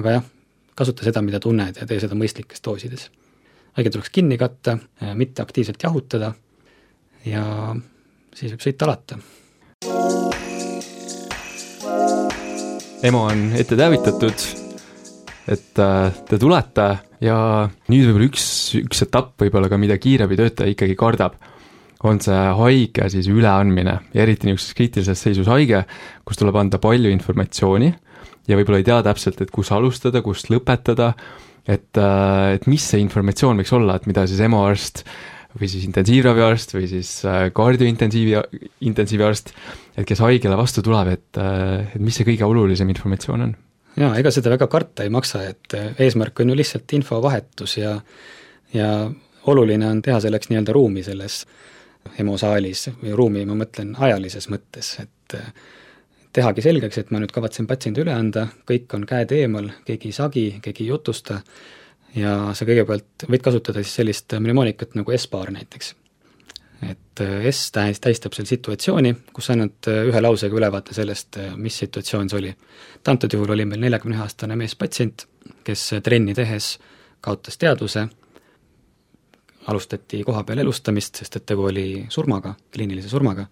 [0.00, 0.30] aga jah,
[0.74, 3.10] kasuta seda, mida tunned ja tee seda mõistlikes doosides.
[3.78, 4.78] haige tuleks kinni katta,
[5.14, 6.34] mitte aktiivselt jahutada
[7.26, 7.44] ja
[8.34, 9.20] siis võib sõita alata.
[13.04, 14.64] EMO on ette teavitatud
[15.50, 16.86] et äh, te tulete
[17.24, 17.36] ja
[17.92, 18.46] nüüd võib-olla üks,
[18.80, 21.36] üks etapp võib-olla ka, mida kiirabitöötaja ikkagi kardab,
[22.04, 25.84] on see haige siis üleandmine ja eriti niisuguses kriitilises seisus haige,
[26.24, 27.92] kus tuleb anda palju informatsiooni
[28.48, 31.12] ja võib-olla ei tea täpselt, et kus alustada, kust lõpetada,
[31.64, 35.04] et, äh, et mis see informatsioon võiks olla, et mida siis EMO arst
[35.54, 38.38] või siis intensiivraviarst või siis äh, kardiointensiivi,
[38.90, 39.54] intensiiviarst,
[39.96, 43.54] et kes haigele vastu tuleb, et, et mis see kõige olulisem informatsioon on.
[43.94, 47.94] Jaa, ega seda väga karta ei maksa, et eh, eesmärk on ju lihtsalt infovahetus ja
[48.74, 48.88] ja
[49.46, 51.44] oluline on teha selleks nii-öelda ruumi selles
[52.18, 55.52] emosaalis või ruumi, ma mõtlen ajalises mõttes, et eh,
[56.34, 60.18] tehagi selgeks, et ma nüüd kavatsen patsiendi üle anda, kõik on käed eemal, keegi ei
[60.18, 61.38] sagi, keegi ei jutusta
[62.16, 65.94] ja sa kõigepealt võid kasutada siis sellist mnemoonikat nagu S-baar näiteks.
[66.84, 71.54] Et äh, S tähis, tähistab seal situatsiooni, kus annad äh, ühe lausega ülevaate sellest, äh,
[71.56, 72.50] mis situatsioon see oli.
[72.96, 75.26] et antud juhul oli meil neljakümne ühe aastane meespatsient,
[75.64, 76.78] kes trenni tehes
[77.24, 78.06] kaotas teadvuse,
[79.66, 83.46] alustati kohapeal elustamist, sest et tegu oli surmaga, kliinilise surmaga,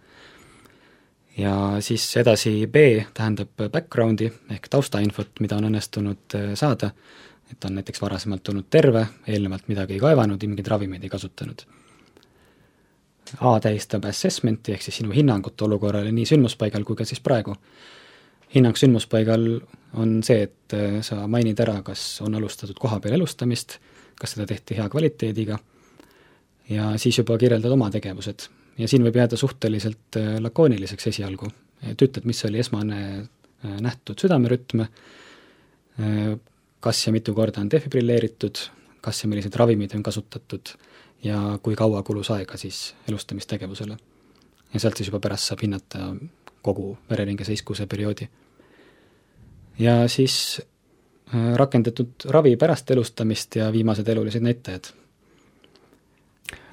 [1.39, 6.91] ja siis edasi B tähendab background'i ehk taustainfot, mida on õnnestunud saada,
[7.53, 11.13] et ta on näiteks varasemalt olnud terve, eelnevalt midagi ei kaevanud ja mingeid ravimeid ei
[11.13, 11.67] kasutanud
[13.41, 17.55] A tähistab assessment'i ehk siis sinu hinnangut olukorrale nii sündmuspaigal kui ka siis praegu.
[18.55, 19.47] hinnang sündmuspaigal
[19.97, 23.79] on see, et äh, sa mainid ära, kas on alustatud kohapeal elustamist,
[24.21, 25.57] kas seda tehti hea kvaliteediga
[26.69, 28.49] ja siis juba kirjeldad oma tegevused.
[28.79, 31.49] ja siin võib jääda suhteliselt äh, lakooniliseks esialgu,
[31.89, 34.85] et ütled, mis oli esmane äh, nähtud südamerütm,
[36.83, 38.59] kas ja mitu korda on defibrilleeritud,
[39.01, 40.75] kas ja milliseid ravimeid on kasutatud
[41.23, 43.97] ja kui kaua kulus aega siis elustamistegevusele.
[44.75, 46.15] ja sealt siis juba pärast saab hinnata
[46.63, 48.29] kogu vereringe seiskuse perioodi.
[49.79, 50.63] ja siis
[51.35, 54.93] äh, rakendatud ravi pärast elustamist ja viimased elulised näitajad.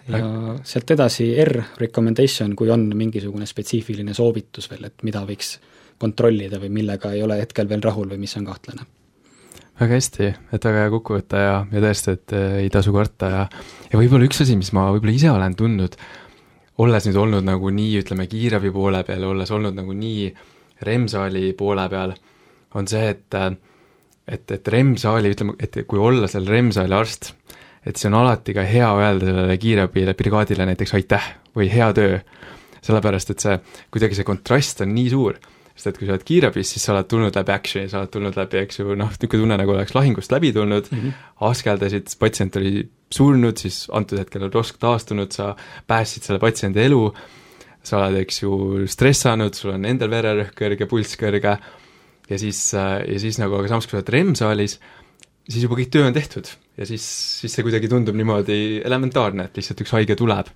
[0.07, 0.25] ja
[0.63, 5.59] sealt edasi R recommendation, kui on mingisugune spetsiifiline soovitus veel, et mida võiks
[5.97, 8.95] kontrollida või millega ei ole hetkel veel rahul või mis on kahtlane
[9.79, 13.45] väga hästi, et väga hea kokkuvõte ja, ja tõesti, et äh, ei tasu karta ja
[13.89, 15.95] ja võib-olla üks asi, mis ma võib-olla ise olen tundnud,
[16.79, 20.29] olles nüüd olnud nagu nii, ütleme, kiirabi poole peal, olles olnud nagu nii
[20.85, 22.13] remsaali poole peal,
[22.79, 23.51] on see, et äh,
[24.29, 27.31] et, et REM-saali, ütleme, et kui olla seal REM-saali arst,
[27.87, 32.19] et see on alati ka hea öelda sellele kiirabile, brigaadile näiteks aitäh või hea töö.
[32.79, 33.55] sellepärast, et see,
[33.91, 35.35] kuidagi see kontrast on nii suur,
[35.79, 38.35] sest et kui sa oled kiirabis, siis sa oled tulnud läbi action'i, sa oled tulnud
[38.35, 41.27] läbi, eks ju, noh, niisugune tunne, nagu oleks lahingust läbi tulnud mm, -hmm.
[41.49, 42.83] askeldasid, patsient oli
[43.15, 45.55] surnud, siis antud hetkel on rosk taastunud, sa
[45.87, 47.01] päästsid selle patsiendi elu,
[47.83, 48.51] sa oled, eks ju,
[48.91, 51.57] stressanud, sul on endal vererõhk kõrge, pulss kõrge,
[52.29, 54.79] ja siis, ja siis nagu, aga samas, kui sa oled REM-saalis,
[55.47, 57.07] siis juba kõik töö on tehtud ja siis,
[57.39, 60.51] siis see kuidagi tundub niimoodi elementaarne, et lihtsalt üks haige tuleb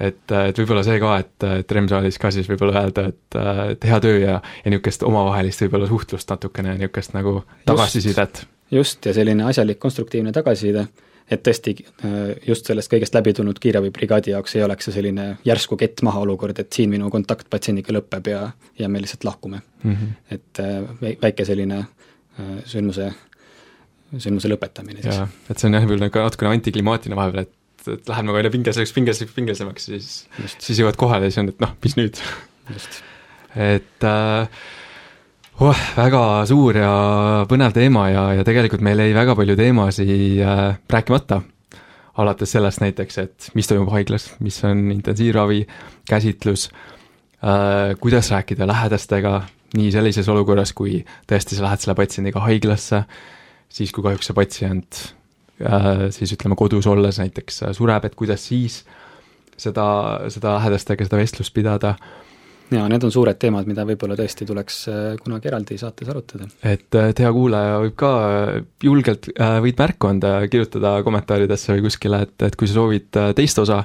[0.00, 3.38] et, et võib-olla see ka, et, et REM-saalis ka siis võib-olla öelda, et,
[3.74, 8.44] et hea töö ja, ja niisugust omavahelist võib-olla suhtlust natukene, niisugust nagu tagasisidet.
[8.72, 10.86] just, ja selline asjalik konstruktiivne tagasiside,
[11.30, 11.76] et tõesti
[12.46, 16.58] just sellest kõigest läbi tulnud kiirabibrigaadi jaoks ei oleks see selline järsku kett maha olukord,
[16.58, 18.44] et siin minu kontakt patsiendiga lõpeb ja,
[18.78, 19.96] ja me lihtsalt lahkume mm.
[19.96, 20.36] -hmm.
[20.36, 21.84] et väike selline
[22.64, 23.12] sündmuse
[24.18, 25.20] sündmuse lõpetamine siis.
[25.50, 28.92] et see on jah, võib-olla natukene antiklimaatiline vahepeal, et et, et lähed nagu aina pingeliseks,
[28.96, 30.10] pingeliseks, pingelisemaks, siis,
[30.58, 32.20] siis jõuad kohale ja siis on, et noh, mis nüüd.
[33.70, 34.60] et äh,
[35.60, 36.92] oh, väga suur ja
[37.50, 40.12] põnev teema ja, ja tegelikult meil jäi väga palju teemasid
[40.44, 41.42] äh, rääkimata.
[42.20, 45.62] alates sellest näiteks, et mis toimub haiglas, mis on intensiivravi
[46.08, 46.68] käsitlus
[47.40, 49.40] äh,, kuidas rääkida lähedastega,
[49.78, 53.04] nii sellises olukorras, kui tõesti sa lähed selle patsiendiga haiglasse,
[53.70, 55.00] siis kui kahjuks see patsient
[56.14, 58.80] siis ütleme, kodus olles näiteks äh, sureb, et kuidas siis
[59.60, 59.86] seda,
[60.32, 61.94] seda lähedastega seda vestlust pidada.
[62.70, 66.48] jaa, need on suured teemad, mida võib-olla tõesti tuleks äh, kunagi eraldi saates arutada.
[66.62, 68.12] et, et hea kuulaja võib ka
[68.84, 69.28] julgelt,
[69.66, 73.82] võid märku anda, kirjutada kommentaaridesse või kuskile, et, et kui sa soovid teist osa,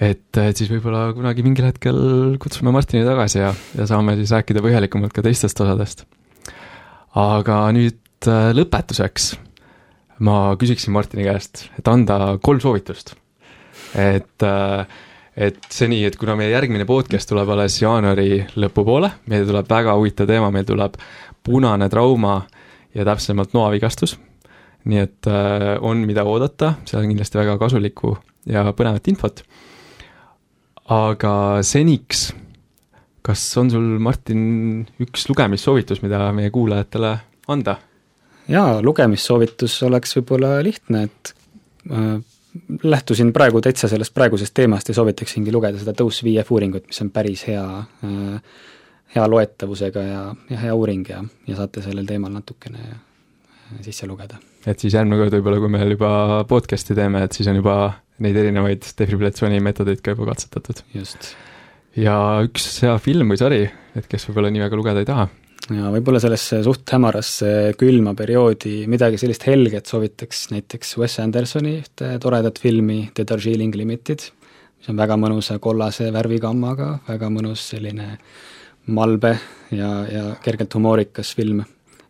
[0.00, 2.02] et, et siis võib-olla kunagi mingil hetkel
[2.42, 6.06] kutsume Martini tagasi ja, ja saame siis rääkida põhjalikumalt ka teistest osadest.
[7.22, 8.00] aga nüüd
[8.56, 9.32] lõpetuseks
[10.22, 13.14] ma küsiksin Martini käest, et anda kolm soovitust.
[13.94, 14.86] et, äh,
[15.36, 20.28] et seni, et kuna meie järgmine podcast tuleb alles jaanuari lõpupoole, meil tuleb väga huvitav
[20.30, 20.96] teema, meil tuleb
[21.42, 22.42] punane trauma
[22.94, 24.18] ja täpsemalt noavigastus.
[24.84, 28.16] nii et äh, on, mida oodata, seal on kindlasti väga kasulikku
[28.46, 29.42] ja põnevat infot.
[30.88, 32.32] aga seniks,
[33.22, 37.16] kas on sul, Martin, üks lugemissoovitus, mida meie kuulajatele
[37.48, 37.78] anda?
[38.52, 41.32] Jaa, lugemissoovitus oleks võib-olla lihtne, et
[41.90, 42.18] äh,
[42.82, 47.10] lähtusin praegu täitsa sellest praegusest teemast ja soovitaksingi lugeda seda Dose VF uuringut, mis on
[47.14, 48.60] päris hea äh,,
[49.14, 53.00] hea loetavusega ja, ja hea uuring ja, ja saate sellel teemal natukene äh,
[53.84, 54.40] sisse lugeda.
[54.66, 56.12] et siis järgmine kord võib-olla, kui me juba
[56.48, 57.76] podcast'i teeme, et siis on juba
[58.22, 60.84] neid erinevaid defibrillatsiooni meetodeid ka juba katsetatud.
[60.94, 61.32] just.
[61.96, 63.62] ja üks hea film või sari,
[63.96, 65.30] et kes võib-olla nii väga lugeda ei taha
[65.76, 72.14] ja võib-olla sellesse suht hämarasse külma perioodi midagi sellist helget soovitaks näiteks Wes Andersoni ühte
[72.22, 74.24] toredat filmi The Darjeeling Limited,
[74.78, 78.16] mis on väga mõnusa kollase värvigammaga, väga mõnus selline
[78.92, 79.36] malbe
[79.70, 81.62] ja, ja kergelt humoorikas film,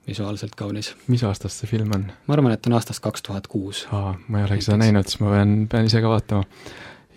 [0.08, 0.94] visuaalselt kaunis.
[1.06, 2.08] mis aastast see film on?
[2.26, 3.86] ma arvan, et on aastast kaks tuhat kuus.
[3.92, 6.46] aa, ma ei olegi seda näinud, siis ma pean, pean ise ka vaatama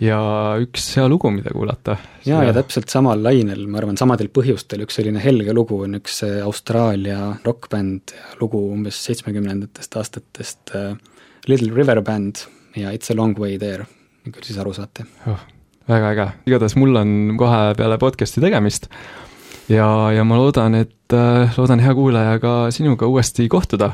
[0.01, 0.19] ja
[0.61, 1.97] üks hea lugu, mida kuulata.
[2.27, 6.21] jaa, ja täpselt samal lainel, ma arvan, samadel põhjustel, üks selline helge lugu on üks
[6.27, 10.95] äh, Austraalia rokkbänd, lugu umbes seitsmekümnendatest aastatest uh,,
[11.47, 12.41] Little River Band
[12.75, 13.85] ja It's a long way there,
[14.25, 15.39] küll siis aru saate oh,.
[15.87, 18.89] väga äge, igatahes mul on kohe peale podcast'i tegemist
[19.71, 23.93] ja, ja ma loodan, et äh,, loodan, hea kuulaja, ka sinuga uuesti kohtuda.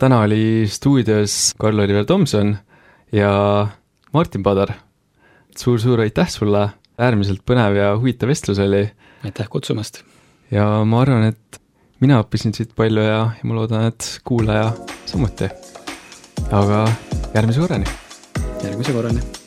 [0.00, 2.56] täna oli stuudios Karl-Oliver Tomson
[3.12, 3.68] ja
[4.12, 4.72] Martin Padar
[5.58, 8.84] suur-suur aitäh sulle, äärmiselt põnev ja huvitav vestlus oli.
[9.24, 10.02] aitäh kutsumast!
[10.50, 11.60] ja ma arvan, et
[12.00, 14.70] mina õppisin siit palju ja, ja ma loodan, et kuulaja
[15.06, 15.50] samuti.
[16.50, 16.86] aga
[17.34, 17.98] järgmise korrani!
[18.64, 19.37] järgmise korrani!